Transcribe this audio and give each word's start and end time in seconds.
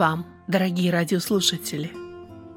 Вам, 0.00 0.24
дорогие 0.48 0.90
радиослушатели! 0.90 1.92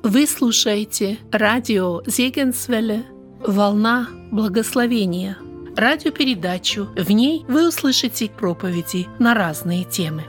Вы 0.02 0.28
слушаете 0.28 1.18
радио 1.30 2.02
Зегенсвелле 2.06 3.04
«Волна 3.46 4.08
благословения» 4.32 5.38
радиопередачу. 5.76 6.88
В 6.96 7.12
ней 7.12 7.44
вы 7.50 7.68
услышите 7.68 8.30
проповеди 8.30 9.08
на 9.20 9.34
разные 9.34 9.84
темы. 9.84 10.24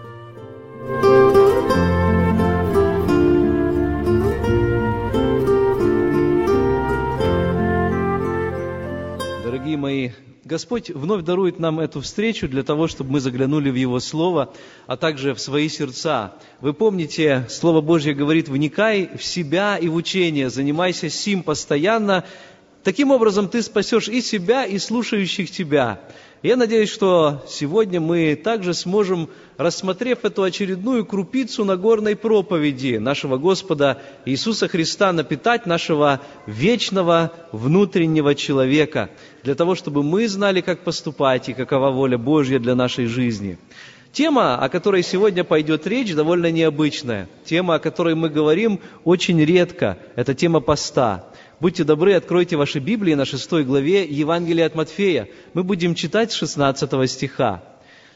Дорогие 9.44 9.76
мои 9.76 10.10
Господь 10.44 10.90
вновь 10.90 11.24
дарует 11.24 11.58
нам 11.58 11.80
эту 11.80 12.02
встречу 12.02 12.46
для 12.48 12.62
того, 12.62 12.86
чтобы 12.86 13.12
мы 13.12 13.20
заглянули 13.20 13.70
в 13.70 13.76
Его 13.76 13.98
Слово, 13.98 14.52
а 14.86 14.98
также 14.98 15.32
в 15.32 15.40
свои 15.40 15.70
сердца. 15.70 16.34
Вы 16.60 16.74
помните, 16.74 17.46
Слово 17.48 17.80
Божье 17.80 18.12
говорит, 18.12 18.50
вникай 18.50 19.08
в 19.16 19.24
себя 19.24 19.78
и 19.78 19.88
в 19.88 19.94
учение, 19.94 20.50
занимайся 20.50 21.08
сим 21.08 21.42
постоянно. 21.42 22.24
Таким 22.82 23.10
образом 23.10 23.48
ты 23.48 23.62
спасешь 23.62 24.08
и 24.08 24.20
себя, 24.20 24.66
и 24.66 24.76
слушающих 24.78 25.50
тебя. 25.50 26.00
Я 26.44 26.56
надеюсь, 26.56 26.90
что 26.90 27.42
сегодня 27.48 28.02
мы 28.02 28.34
также 28.36 28.74
сможем, 28.74 29.30
рассмотрев 29.56 30.26
эту 30.26 30.42
очередную 30.42 31.06
крупицу 31.06 31.64
Нагорной 31.64 32.16
проповеди 32.16 32.98
нашего 32.98 33.38
Господа 33.38 34.02
Иисуса 34.26 34.68
Христа, 34.68 35.10
напитать 35.14 35.64
нашего 35.64 36.20
вечного 36.46 37.32
внутреннего 37.50 38.34
человека, 38.34 39.08
для 39.42 39.54
того, 39.54 39.74
чтобы 39.74 40.02
мы 40.02 40.28
знали, 40.28 40.60
как 40.60 40.80
поступать 40.80 41.48
и 41.48 41.54
какова 41.54 41.90
воля 41.90 42.18
Божья 42.18 42.58
для 42.58 42.74
нашей 42.74 43.06
жизни. 43.06 43.56
Тема, 44.12 44.58
о 44.58 44.68
которой 44.68 45.02
сегодня 45.02 45.44
пойдет 45.44 45.86
речь, 45.86 46.14
довольно 46.14 46.50
необычная. 46.50 47.26
Тема, 47.46 47.76
о 47.76 47.78
которой 47.78 48.14
мы 48.14 48.28
говорим 48.28 48.80
очень 49.04 49.42
редко. 49.42 49.96
Это 50.14 50.34
тема 50.34 50.60
поста. 50.60 51.24
Будьте 51.60 51.84
добры, 51.84 52.14
откройте 52.14 52.56
ваши 52.56 52.80
Библии 52.80 53.14
на 53.14 53.24
шестой 53.24 53.64
главе 53.64 54.04
Евангелия 54.04 54.66
от 54.66 54.74
Матфея. 54.74 55.28
Мы 55.54 55.62
будем 55.62 55.94
читать 55.94 56.32
с 56.32 56.34
16 56.34 57.08
стиха. 57.08 57.62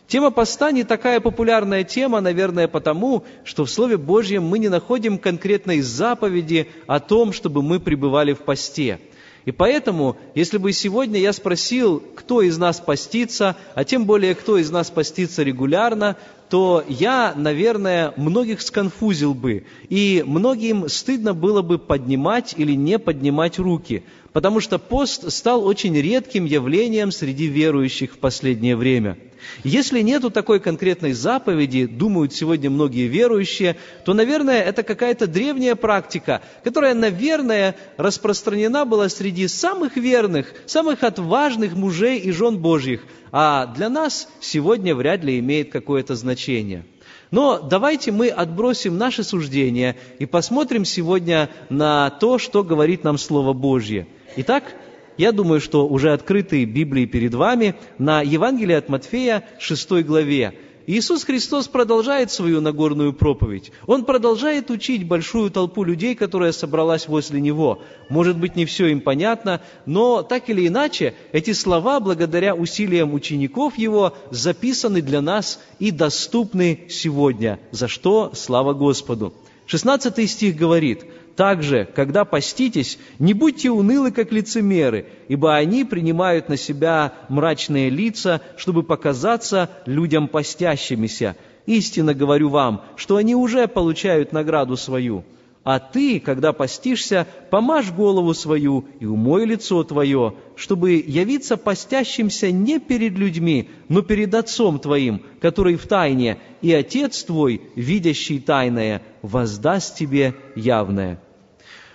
Тема 0.09 0.33
поста 0.33 0.73
не 0.73 0.83
такая 0.83 1.21
популярная 1.21 1.85
тема, 1.85 2.21
наверное, 2.21 2.67
потому, 2.67 3.25
что 3.45 3.65
в 3.65 3.71
Слове 3.71 3.97
Божьем 3.97 4.43
мы 4.43 4.59
не 4.59 4.69
находим 4.69 5.19
конкретной 5.19 5.83
заповеди 5.83 6.69
о 6.89 6.99
том, 6.99 7.33
чтобы 7.33 7.63
мы 7.63 7.79
пребывали 7.79 8.33
в 8.33 8.41
посте. 8.41 8.99
И 9.45 9.53
поэтому, 9.53 10.17
если 10.35 10.59
бы 10.59 10.73
сегодня 10.73 11.21
я 11.21 11.33
спросил, 11.33 12.03
кто 12.17 12.43
из 12.43 12.59
нас 12.59 12.81
постится, 12.81 13.55
а 13.75 13.85
тем 13.85 14.05
более, 14.05 14.35
кто 14.35 14.59
из 14.59 14.71
нас 14.71 14.91
постится 14.91 15.45
регулярно, 15.45 16.17
то 16.51 16.85
я, 16.89 17.35
наверное, 17.37 18.13
многих 18.17 18.63
сконфузил 18.63 19.35
бы, 19.35 19.65
и 19.89 20.25
многим 20.27 20.89
стыдно 20.89 21.35
было 21.35 21.63
бы 21.63 21.79
поднимать 21.79 22.55
или 22.57 22.73
не 22.73 22.99
поднимать 22.99 23.59
руки, 23.59 24.05
потому 24.33 24.61
что 24.61 24.79
пост 24.79 25.31
стал 25.31 25.67
очень 25.67 25.95
редким 25.97 26.45
явлением 26.45 27.13
среди 27.13 27.47
верующих 27.47 28.15
в 28.15 28.19
последнее 28.19 28.77
время. 28.77 29.19
Если 29.65 30.01
нету 30.01 30.31
такой 30.31 30.61
конкретной 30.61 31.13
заповеди, 31.13 31.87
думают 31.87 32.33
сегодня 32.33 32.71
многие 32.71 33.07
верующие, 33.07 33.77
то, 34.05 34.15
наверное, 34.15 34.63
это 34.63 34.83
какая-то 34.83 35.27
древняя 35.27 35.75
практика, 35.75 36.43
которая, 36.65 36.95
наверное, 36.95 37.77
распространена 37.97 38.85
была 38.85 39.09
среди 39.09 39.49
самых 39.49 39.97
верных, 39.97 40.55
самых 40.67 41.03
отважных 41.03 41.75
мужей 41.75 42.19
и 42.19 42.31
жен 42.33 42.59
Божьих, 42.59 43.05
а 43.33 43.67
для 43.67 43.89
нас 43.89 44.29
сегодня 44.41 44.95
вряд 44.95 45.25
ли 45.25 45.39
имеет 45.39 45.71
какое-то 45.71 46.15
значение. 46.15 46.85
Но 47.31 47.61
давайте 47.61 48.11
мы 48.11 48.29
отбросим 48.29 48.97
наши 48.97 49.23
суждения 49.23 49.97
и 50.19 50.27
посмотрим 50.27 50.85
сегодня 50.85 51.51
на 51.69 52.11
то, 52.11 52.39
что 52.39 52.65
говорит 52.65 53.05
нам 53.05 53.19
Слово 53.19 53.53
Божье. 53.53 54.07
Итак, 54.37 54.75
я 55.19 55.33
думаю, 55.33 55.61
что 55.61 55.87
уже 55.87 56.13
открытые 56.13 56.65
Библии 56.65 57.05
перед 57.05 57.35
вами 57.35 57.75
на 57.99 58.23
Евангелие 58.23 58.79
от 58.79 58.89
Матфея 58.89 59.45
6 59.59 60.05
главе. 60.05 60.55
Иисус 60.87 61.25
Христос 61.25 61.69
продолжает 61.69 62.31
свою 62.31 62.63
Нагорную 62.63 63.13
проповедь. 63.13 63.73
Он 63.87 64.07
продолжает 64.07 64.71
учить 64.71 65.07
большую 65.07 65.51
толпу 65.51 65.85
людей, 65.85 66.15
которая 66.15 66.51
собралась 66.53 67.09
возле 67.09 67.43
Него. 67.43 67.83
Может 68.09 68.39
быть, 68.39 68.57
не 68.57 68.65
все 68.65 68.87
им 68.87 69.03
понятно, 69.03 69.61
но 69.85 70.23
так 70.23 70.49
или 70.49 70.67
иначе, 70.67 71.13
эти 71.33 71.53
слова, 71.53 72.01
благодаря 72.01 72.55
усилиям 72.55 73.13
учеников 73.13 73.77
Его, 73.77 74.15
записаны 74.31 75.03
для 75.03 75.21
нас 75.21 75.61
и 75.79 75.91
доступны 75.91 76.87
сегодня, 76.89 77.61
за 77.71 77.87
что 77.87 78.33
слава 78.35 78.73
Господу. 78.73 79.35
16 79.69 80.29
стих 80.29 80.57
говорит– 80.57 81.05
также, 81.39 81.87
когда 81.95 82.25
поститесь, 82.25 82.99
не 83.21 83.33
будьте 83.33 83.71
унылы, 83.71 84.11
как 84.11 84.33
лицемеры, 84.33 85.07
ибо 85.29 85.55
они 85.55 85.85
принимают 85.85 86.49
на 86.49 86.57
себя 86.57 87.13
мрачные 87.29 87.91
лица, 87.91 88.41
чтобы 88.57 88.83
показаться 88.83 89.71
людям 89.87 90.27
постящимися. 90.27 91.37
Истинно 91.67 92.13
говорю 92.13 92.49
вам, 92.49 92.83
что 92.97 93.15
они 93.15 93.37
уже 93.37 93.69
получают 93.69 94.33
награду 94.33 94.77
свою. 94.77 95.23
А 95.63 95.79
ты, 95.79 96.19
когда 96.19 96.53
постишься, 96.53 97.25
помажь 97.51 97.93
голову 97.93 98.35
свою 98.35 98.87
и 98.99 99.07
умой 99.07 99.45
лицо 99.45 99.85
твое, 99.85 100.35
чтобы 100.57 100.95
явиться 100.95 101.57
постящимся 101.57 102.51
не 102.51 102.81
перед 102.81 103.13
людьми, 103.17 103.71
но 103.89 104.03
перед 104.03 104.35
Отцом 104.35 104.81
твоим, 104.81 105.23
который 105.41 105.77
в 105.77 105.87
тайне, 105.87 106.39
и 106.63 106.73
Отец 106.73 107.23
твой, 107.23 107.63
видящий 107.77 108.41
тайное, 108.41 109.03
воздаст 109.23 109.97
тебе 109.97 110.35
явное». 110.55 111.21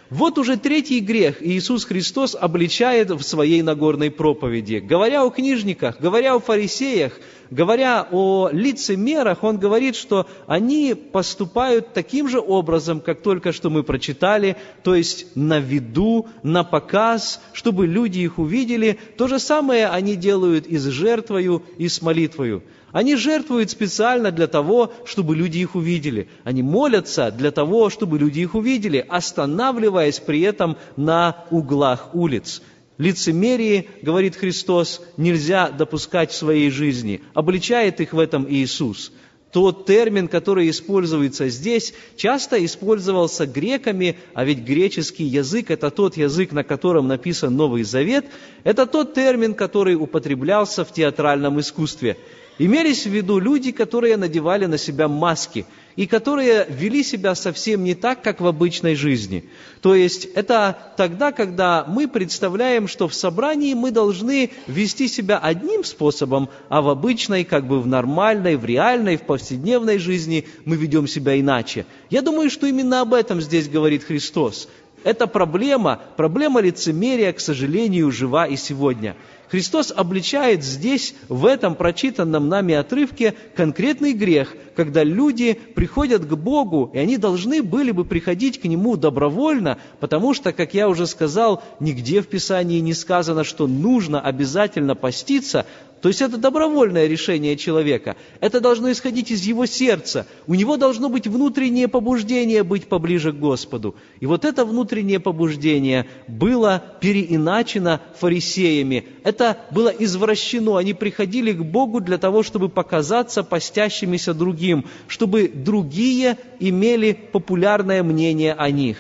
Вот 0.10 0.38
уже 0.38 0.58
третий 0.58 1.00
грех 1.00 1.42
Иисус 1.42 1.86
Христос 1.86 2.38
обличает 2.40 3.10
в 3.10 3.24
своей 3.24 3.64
Нагорной 3.64 4.12
проповеди. 4.12 4.76
Говоря 4.76 5.24
о 5.24 5.32
книжниках, 5.32 6.00
говоря 6.00 6.36
о 6.36 6.40
фарисеях, 6.40 7.20
говоря 7.54 8.08
о 8.12 8.50
лицемерах, 8.52 9.44
Он 9.44 9.58
говорит, 9.58 9.96
что 9.96 10.28
они 10.48 10.94
поступают 10.96 11.94
таким 11.94 12.28
же 12.28 12.40
образом, 12.40 13.00
как 13.00 13.22
только 13.22 13.52
что 13.52 13.70
мы 13.70 13.84
прочитали, 13.84 14.58
то 14.84 14.96
есть 14.96 15.28
на 15.36 15.60
виду, 15.60 16.28
на 16.42 16.64
показ, 16.64 17.42
чтобы 17.54 17.88
люди 17.88 18.20
их 18.20 18.40
увидели. 18.40 18.98
То 19.18 19.28
же 19.28 19.40
самое 19.40 19.88
они 19.88 20.16
делают 20.16 20.66
и 20.66 20.78
с 20.78 20.86
жертвою, 20.86 21.64
и 21.78 21.88
с 21.88 22.02
молитвою. 22.02 22.64
Они 22.92 23.16
жертвуют 23.16 23.72
специально 23.72 24.32
для 24.32 24.46
того, 24.46 24.94
чтобы 25.06 25.36
люди 25.36 25.58
их 25.58 25.76
увидели. 25.76 26.30
Они 26.44 26.62
молятся 26.62 27.32
для 27.32 27.50
того, 27.50 27.90
чтобы 27.90 28.20
люди 28.20 28.42
их 28.42 28.54
увидели, 28.54 29.04
останавливаясь 29.10 30.20
при 30.20 30.42
этом 30.42 30.78
на 30.96 31.46
углах 31.50 32.14
улиц. 32.14 32.62
Лицемерие, 32.98 33.88
говорит 34.02 34.36
Христос, 34.36 35.02
нельзя 35.18 35.70
допускать 35.70 36.32
в 36.32 36.36
своей 36.36 36.70
жизни. 36.70 37.22
Обличает 37.34 38.00
их 38.02 38.14
в 38.14 38.20
этом 38.20 38.46
Иисус. 38.48 39.12
Тот 39.52 39.86
термин, 39.86 40.28
который 40.28 40.70
используется 40.70 41.48
здесь, 41.50 41.94
часто 42.16 42.64
использовался 42.66 43.46
греками, 43.46 44.18
а 44.34 44.46
ведь 44.46 44.60
греческий 44.60 45.26
язык– 45.26 45.70
это 45.70 45.92
тот 45.92 46.18
язык, 46.18 46.52
на 46.54 46.64
котором 46.64 47.08
написан 47.08 47.56
Новый 47.56 47.84
Завет, 47.84 48.26
это 48.64 48.88
тот 48.88 49.14
термин, 49.14 49.54
который 49.54 49.96
употреблялся 49.96 50.84
в 50.84 50.92
театральном 50.92 51.60
искусстве. 51.60 52.18
Имелись 52.58 53.06
в 53.06 53.12
виду 53.12 53.38
люди, 53.38 53.72
которые 53.72 54.18
надевали 54.18 54.66
на 54.66 54.80
себя 54.80 55.08
маски 55.08 55.66
и 55.96 56.08
которые 56.08 56.66
вели 56.70 57.04
себя 57.04 57.36
совсем 57.36 57.84
не 57.84 57.96
так, 57.96 58.22
как 58.22 58.42
в 58.42 58.48
обычной 58.48 58.96
жизни. 58.96 59.46
То 59.82 59.96
есть 59.96 60.26
это 60.26 60.78
тогда, 60.98 61.32
когда 61.32 61.86
мы 61.88 62.08
представляем, 62.08 62.88
что 62.88 63.08
в 63.08 63.14
собрании 63.14 63.74
мы 63.74 63.92
должны 63.92 64.52
вести 64.68 65.08
себя 65.08 65.38
одним 65.38 65.84
способом, 65.84 66.50
а 66.70 66.82
в 66.82 66.90
обычной, 66.90 67.44
как 67.44 67.68
бы 67.68 67.82
в 67.82 67.88
нормальной, 67.88 68.56
в 68.56 68.66
реальной, 68.66 69.18
в 69.18 69.24
повседневной 69.24 69.98
жизни 69.98 70.48
мы 70.66 70.76
ведем 70.76 71.08
себя 71.08 71.40
иначе. 71.40 71.86
Я 72.10 72.22
думаю, 72.22 72.50
что 72.50 72.66
именно 72.66 73.02
об 73.02 73.14
этом 73.14 73.42
здесь 73.42 73.68
говорит 73.68 74.04
Христос. 74.04 74.70
Эта 75.04 75.28
проблема, 75.28 76.02
проблема 76.18 76.62
лицемерия, 76.62 77.34
к 77.34 77.40
сожалению, 77.40 78.12
жива 78.12 78.46
и 78.48 78.56
сегодня– 78.56 79.16
Христос 79.54 79.94
обличает 79.96 80.64
здесь, 80.64 81.14
в 81.30 81.46
этом 81.46 81.76
прочитанном 81.76 82.50
нами 82.50 82.74
отрывке, 82.74 83.36
конкретный 83.56 84.14
грех, 84.14 84.56
когда 84.76 85.04
люди 85.04 85.54
приходят 85.54 86.26
к 86.26 86.34
Богу, 86.34 86.90
и 86.92 86.98
они 86.98 87.18
должны 87.18 87.62
были 87.62 87.92
бы 87.92 88.04
приходить 88.04 88.60
к 88.60 88.64
Нему 88.64 88.98
добровольно, 88.98 89.78
потому 90.00 90.34
что, 90.34 90.54
как 90.54 90.74
я 90.74 90.90
уже 90.90 91.06
сказал, 91.06 91.62
нигде 91.80 92.24
в 92.24 92.28
Писании 92.30 92.80
не 92.80 92.96
сказано, 92.96 93.44
что 93.44 93.68
нужно 93.68 94.20
обязательно 94.20 94.96
поститься, 94.96 95.68
то 96.04 96.10
есть 96.10 96.22
это 96.22 96.38
добровольное 96.38 97.08
решение 97.08 97.56
человека. 97.56 98.18
Это 98.42 98.60
должно 98.60 98.92
исходить 98.92 99.32
из 99.32 99.46
его 99.46 99.66
сердца. 99.66 100.28
У 100.48 100.54
него 100.54 100.76
должно 100.76 101.08
быть 101.08 101.28
внутреннее 101.28 101.88
побуждение 101.88 102.64
быть 102.64 102.90
поближе 102.90 103.32
к 103.32 103.38
Господу. 103.38 103.96
И 104.20 104.26
вот 104.26 104.44
это 104.44 104.66
внутреннее 104.66 105.22
побуждение 105.22 106.10
было 106.28 106.84
переиначено 107.00 108.02
фарисеями. 108.20 109.06
Это 109.24 109.60
было 109.72 109.88
извращено. 109.88 110.76
Они 110.76 110.94
приходили 110.94 111.54
к 111.54 111.64
Богу 111.64 112.02
для 112.02 112.18
того, 112.18 112.44
чтобы 112.44 112.68
показаться 112.68 113.42
постящимися 113.42 114.34
другим, 114.34 114.84
чтобы 115.08 115.48
другие 115.48 116.38
имели 116.60 117.14
популярное 117.14 118.04
мнение 118.04 118.52
о 118.52 118.70
них. 118.72 118.98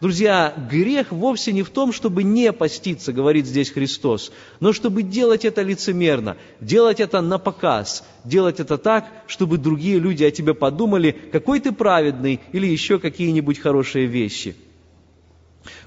Друзья, 0.00 0.54
грех 0.70 1.10
вовсе 1.10 1.52
не 1.52 1.64
в 1.64 1.70
том, 1.70 1.92
чтобы 1.92 2.22
не 2.22 2.52
поститься, 2.52 3.12
говорит 3.12 3.46
здесь 3.46 3.70
Христос, 3.70 4.30
но 4.60 4.72
чтобы 4.72 5.02
делать 5.02 5.44
это 5.44 5.62
лицемерно, 5.62 6.36
делать 6.60 7.00
это 7.00 7.20
на 7.20 7.38
показ, 7.38 8.04
делать 8.24 8.60
это 8.60 8.78
так, 8.78 9.06
чтобы 9.26 9.58
другие 9.58 9.98
люди 9.98 10.22
о 10.22 10.30
тебе 10.30 10.54
подумали, 10.54 11.10
какой 11.10 11.58
ты 11.58 11.72
праведный 11.72 12.38
или 12.52 12.66
еще 12.66 13.00
какие-нибудь 13.00 13.58
хорошие 13.58 14.06
вещи– 14.06 14.54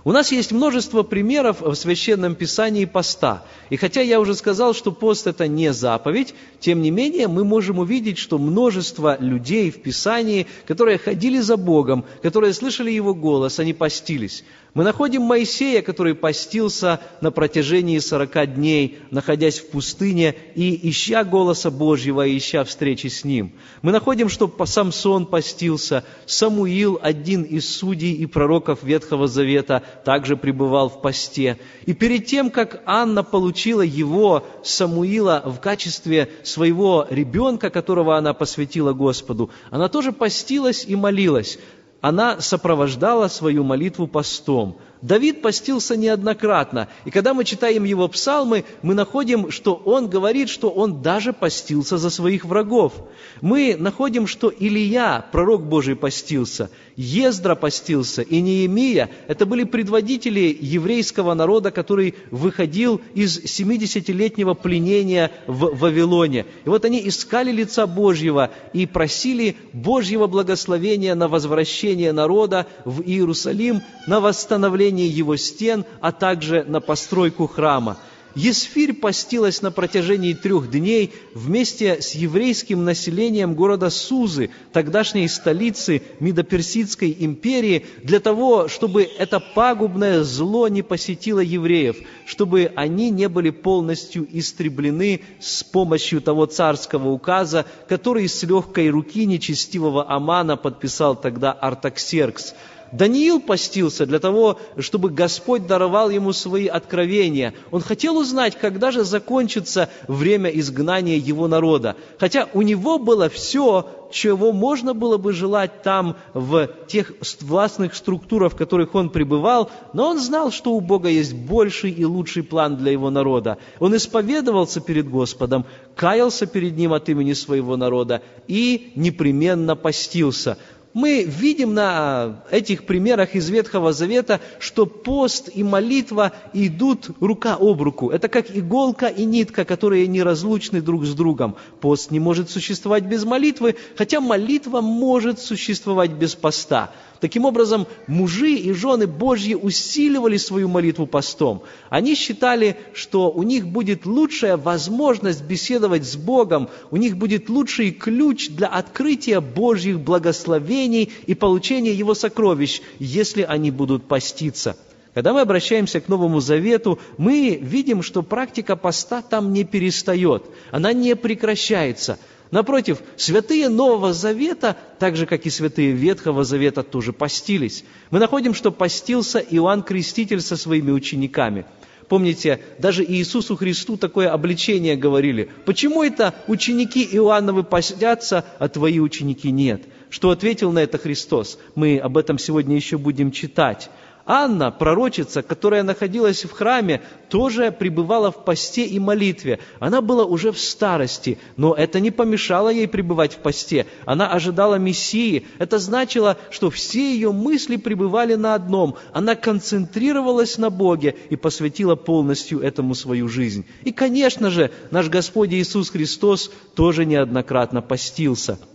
у 0.03 0.11
нас 0.11 0.31
есть 0.31 0.51
множество 0.51 1.03
примеров 1.03 1.61
в 1.61 1.75
Священном 1.75 2.33
Писании 2.33 2.85
поста. 2.85 3.45
И 3.69 3.77
хотя 3.77 4.01
я 4.01 4.19
уже 4.19 4.33
сказал, 4.33 4.73
что 4.73 4.91
пост 4.91 5.27
это 5.27 5.47
не 5.47 5.73
заповедь, 5.73 6.33
тем 6.59 6.81
не 6.81 6.89
менее 6.89 7.27
мы 7.27 7.43
можем 7.43 7.77
увидеть, 7.77 8.17
что 8.17 8.39
множество 8.39 9.15
людей 9.19 9.69
в 9.69 9.81
Писании, 9.81 10.47
которые 10.65 10.97
ходили 10.97 11.39
за 11.39 11.55
Богом, 11.55 12.05
которые 12.23 12.53
слышали 12.53 12.89
Его 12.89 13.13
голос, 13.13 13.59
они 13.59 13.73
постились. 13.73 14.43
Мы 14.73 14.85
находим 14.85 15.23
Моисея, 15.23 15.81
который 15.81 16.15
постился 16.15 17.01
на 17.19 17.29
протяжении 17.29 17.99
сорока 17.99 18.45
дней, 18.45 18.99
находясь 19.11 19.59
в 19.59 19.67
пустыне 19.67 20.33
и 20.55 20.89
ища 20.89 21.25
голоса 21.25 21.69
Божьего, 21.69 22.25
и 22.25 22.37
ища 22.37 22.63
встречи 22.63 23.07
с 23.07 23.25
Ним. 23.25 23.51
Мы 23.81 23.91
находим, 23.91 24.29
что 24.29 24.49
Самсон 24.65 25.25
постился, 25.25 26.05
Самуил, 26.25 26.97
один 27.01 27.43
из 27.43 27.69
судей 27.69 28.13
и 28.13 28.25
пророков 28.25 28.81
Ветхого 28.81 29.27
Завета, 29.27 29.83
также 30.03 30.37
пребывал 30.37 30.89
в 30.89 31.01
посте. 31.01 31.57
И 31.85 31.93
перед 31.93 32.25
тем, 32.25 32.49
как 32.49 32.81
Анна 32.85 33.23
получила 33.23 33.81
его, 33.81 34.45
Самуила, 34.63 35.41
в 35.45 35.59
качестве 35.59 36.29
своего 36.43 37.07
ребенка, 37.09 37.69
которого 37.69 38.17
она 38.17 38.33
посвятила 38.33 38.93
Господу, 38.93 39.49
она 39.69 39.89
тоже 39.89 40.11
постилась 40.11 40.85
и 40.85 40.95
молилась 40.95 41.57
она 42.01 42.41
сопровождала 42.41 43.27
свою 43.27 43.63
молитву 43.63 44.07
постом. 44.07 44.77
Давид 45.01 45.41
постился 45.41 45.97
неоднократно, 45.97 46.87
и 47.05 47.11
когда 47.11 47.33
мы 47.33 47.43
читаем 47.43 47.83
его 47.83 48.07
псалмы, 48.07 48.65
мы 48.83 48.93
находим, 48.93 49.49
что 49.49 49.73
он 49.73 50.07
говорит, 50.07 50.49
что 50.49 50.69
он 50.69 51.01
даже 51.01 51.33
постился 51.33 51.97
за 51.97 52.09
своих 52.09 52.45
врагов. 52.45 52.93
Мы 53.41 53.75
находим, 53.77 54.27
что 54.27 54.49
Илия, 54.49 55.25
пророк 55.31 55.63
Божий, 55.63 55.95
постился, 55.95 56.69
Ездра 56.95 57.55
постился 57.55 58.21
и 58.21 58.41
Неемия– 58.41 59.09
это 59.27 59.45
были 59.45 59.63
предводители 59.63 60.55
еврейского 60.59 61.33
народа, 61.33 61.71
который 61.71 62.15
выходил 62.29 63.01
из 63.13 63.39
70-летнего 63.39 64.53
пленения 64.53 65.31
в 65.47 65.77
Вавилоне. 65.77 66.45
И 66.65 66.69
вот 66.69 66.85
они 66.85 67.07
искали 67.07 67.51
лица 67.51 67.87
Божьего 67.87 68.51
и 68.73 68.85
просили 68.85 69.55
Божьего 69.73 70.27
благословения 70.27 71.15
на 71.15 71.27
возвращение 71.27 72.11
народа 72.11 72.67
в 72.85 73.01
Иерусалим, 73.01 73.81
на 74.05 74.19
восстановление 74.19 74.90
его 74.99 75.35
стен, 75.37 75.85
а 76.01 76.11
также 76.11 76.63
на 76.63 76.81
постройку 76.81 77.47
храма– 77.47 77.97
Есфирь 78.35 78.93
постилась 78.93 79.61
на 79.61 79.71
протяжении 79.71 80.33
трех 80.33 80.71
дней 80.71 81.13
вместе 81.33 82.01
с 82.01 82.11
еврейским 82.11 82.85
населением 82.85 83.55
города 83.55 83.89
Сузы, 83.89 84.51
тогдашней 84.71 85.27
столицы 85.27 86.01
Мидоперсидской 86.21 87.15
империи, 87.19 87.85
для 88.03 88.21
того, 88.21 88.69
чтобы 88.69 89.03
это 89.03 89.41
пагубное 89.41 90.23
зло 90.23 90.69
не 90.69 90.81
посетило 90.81 91.41
евреев, 91.41 91.97
чтобы 92.25 92.71
они 92.75 93.09
не 93.09 93.27
были 93.27 93.49
полностью 93.49 94.25
истреблены 94.31 95.21
с 95.41 95.63
помощью 95.63 96.21
того 96.21 96.45
царского 96.45 97.09
указа, 97.09 97.65
который 97.89 98.29
с 98.29 98.43
легкой 98.43 98.89
руки 98.89 99.25
нечестивого 99.25 100.09
Амана 100.09 100.55
подписал 100.55 101.15
тогда 101.15 101.51
Артаксеркс– 101.51 102.53
Даниил 102.91 103.39
постился 103.39 104.05
для 104.05 104.19
того, 104.19 104.59
чтобы 104.77 105.09
Господь 105.09 105.65
даровал 105.65 106.09
ему 106.09 106.33
свои 106.33 106.67
откровения. 106.67 107.53
Он 107.71 107.81
хотел 107.81 108.17
узнать, 108.17 108.57
когда 108.57 108.91
же 108.91 109.03
закончится 109.03 109.89
время 110.07 110.49
изгнания 110.49 111.17
его 111.17 111.47
народа. 111.47 111.95
Хотя 112.19 112.49
у 112.53 112.61
него 112.61 112.99
было 112.99 113.29
все, 113.29 113.87
чего 114.11 114.51
можно 114.51 114.93
было 114.93 115.17
бы 115.17 115.31
желать 115.31 115.83
там, 115.83 116.17
в 116.33 116.69
тех 116.87 117.13
властных 117.39 117.95
структурах, 117.95 118.53
в 118.53 118.57
которых 118.57 118.93
он 118.93 119.09
пребывал, 119.09 119.71
но 119.93 120.09
он 120.09 120.19
знал, 120.19 120.51
что 120.51 120.73
у 120.73 120.81
Бога 120.81 121.07
есть 121.07 121.33
больший 121.33 121.91
и 121.91 122.03
лучший 122.03 122.43
план 122.43 122.75
для 122.75 122.91
его 122.91 123.09
народа. 123.09 123.57
Он 123.79 123.95
исповедовался 123.95 124.81
перед 124.81 125.09
Господом, 125.09 125.65
каялся 125.95 126.45
перед 126.45 126.75
Ним 126.75 126.93
от 126.93 127.07
имени 127.09 127.33
своего 127.33 127.77
народа 127.77 128.21
и 128.47 128.91
непременно 128.95 129.75
постился 129.75 130.57
мы 130.93 131.23
видим 131.23 131.73
на 131.73 132.43
этих 132.51 132.85
примерах 132.85 133.35
из 133.35 133.49
Ветхого 133.49 133.93
Завета, 133.93 134.41
что 134.59 134.85
пост 134.85 135.49
и 135.53 135.63
молитва 135.63 136.33
идут 136.53 137.09
рука 137.19 137.57
об 137.59 137.81
руку. 137.81 138.09
Это 138.09 138.27
как 138.27 138.55
иголка 138.55 139.07
и 139.07 139.25
нитка, 139.25 139.65
которые 139.65 140.07
неразлучны 140.07 140.81
друг 140.81 141.05
с 141.05 141.13
другом. 141.13 141.55
Пост 141.79 142.11
не 142.11 142.19
может 142.19 142.49
существовать 142.49 143.03
без 143.03 143.23
молитвы, 143.23 143.75
хотя 143.95 144.19
молитва 144.19 144.81
может 144.81 145.39
существовать 145.39 146.11
без 146.11 146.35
поста. 146.35 146.91
Таким 147.21 147.45
образом, 147.45 147.85
мужи 148.07 148.55
и 148.55 148.73
жены 148.73 149.05
Божьи 149.05 149.53
усиливали 149.53 150.37
свою 150.37 150.67
молитву 150.67 151.05
постом. 151.05 151.61
Они 151.91 152.15
считали, 152.15 152.77
что 152.95 153.29
у 153.29 153.43
них 153.43 153.67
будет 153.67 154.07
лучшая 154.07 154.57
возможность 154.57 155.43
беседовать 155.43 156.03
с 156.03 156.15
Богом, 156.15 156.67
у 156.89 156.97
них 156.97 157.17
будет 157.17 157.47
лучший 157.47 157.91
ключ 157.91 158.49
для 158.49 158.67
открытия 158.67 159.39
Божьих 159.39 159.99
благословений 159.99 161.11
и 161.27 161.35
получения 161.35 161.93
Его 161.93 162.15
сокровищ, 162.15 162.81
если 162.97 163.43
они 163.43 163.69
будут 163.69 164.07
поститься. 164.07 164.75
Когда 165.13 165.31
мы 165.31 165.41
обращаемся 165.41 166.01
к 166.01 166.07
Новому 166.07 166.39
Завету, 166.39 166.97
мы 167.19 167.59
видим, 167.61 168.01
что 168.01 168.23
практика 168.23 168.75
поста 168.75 169.21
там 169.21 169.53
не 169.53 169.63
перестает, 169.63 170.43
она 170.71 170.91
не 170.91 171.15
прекращается– 171.15 172.17
Напротив, 172.51 173.01
святые 173.15 173.69
Нового 173.69 174.13
Завета, 174.13 174.75
так 174.99 175.15
же, 175.15 175.25
как 175.25 175.45
и 175.45 175.49
святые 175.49 175.93
Ветхого 175.93 176.43
Завета, 176.43 176.83
тоже 176.83 177.13
постились. 177.13 177.85
Мы 178.11 178.19
находим, 178.19 178.53
что 178.53 178.71
постился 178.71 179.39
Иоанн 179.39 179.83
Креститель 179.83 180.41
со 180.41 180.57
своими 180.57 180.91
учениками. 180.91 181.65
Помните, 182.09 182.59
даже 182.77 183.05
Иисусу 183.05 183.55
Христу 183.55 183.95
такое 183.95 184.29
обличение 184.29 184.97
говорили. 184.97 185.49
Почему 185.63 186.03
это 186.03 186.35
ученики 186.47 187.07
Иоанновы 187.09 187.63
постятся, 187.63 188.43
а 188.59 188.67
твои 188.67 188.99
ученики 188.99 189.49
нет? 189.49 189.83
Что 190.09 190.31
ответил 190.31 190.73
на 190.73 190.79
это 190.79 190.97
Христос? 190.97 191.57
Мы 191.75 191.99
об 191.99 192.17
этом 192.17 192.37
сегодня 192.37 192.75
еще 192.75 192.97
будем 192.97 193.31
читать. 193.31 193.89
Анна, 194.33 194.71
пророчица, 194.71 195.41
которая 195.41 195.83
находилась 195.83 196.45
в 196.45 196.51
храме, 196.51 197.01
тоже 197.29 197.69
пребывала 197.69 198.31
в 198.31 198.45
посте 198.45 198.85
и 198.85 198.97
молитве. 198.97 199.59
Она 199.81 199.99
была 199.99 200.23
уже 200.23 200.53
в 200.53 200.57
старости, 200.57 201.37
но 201.57 201.73
это 201.73 201.99
не 201.99 202.11
помешало 202.11 202.69
ей 202.69 202.87
пребывать 202.87 203.33
в 203.33 203.39
посте. 203.39 203.87
Она 204.05 204.31
ожидала 204.31 204.75
Мессии. 204.75 205.45
Это 205.59 205.79
значило, 205.79 206.37
что 206.49 206.69
все 206.69 207.13
ее 207.13 207.33
мысли 207.33 207.75
пребывали 207.75 208.35
на 208.35 208.55
одном. 208.55 208.95
Она 209.11 209.35
концентрировалась 209.35 210.57
на 210.57 210.69
Боге 210.69 211.17
и 211.29 211.35
посвятила 211.35 211.95
полностью 211.95 212.61
этому 212.61 212.95
свою 212.95 213.27
жизнь. 213.27 213.65
И, 213.83 213.91
конечно 213.91 214.49
же, 214.49 214.71
наш 214.91 215.09
Господь 215.09 215.51
Иисус 215.51 215.89
Христос 215.89 216.49
тоже 216.73 217.05
неоднократно 217.05 217.81
постился– 217.81 218.59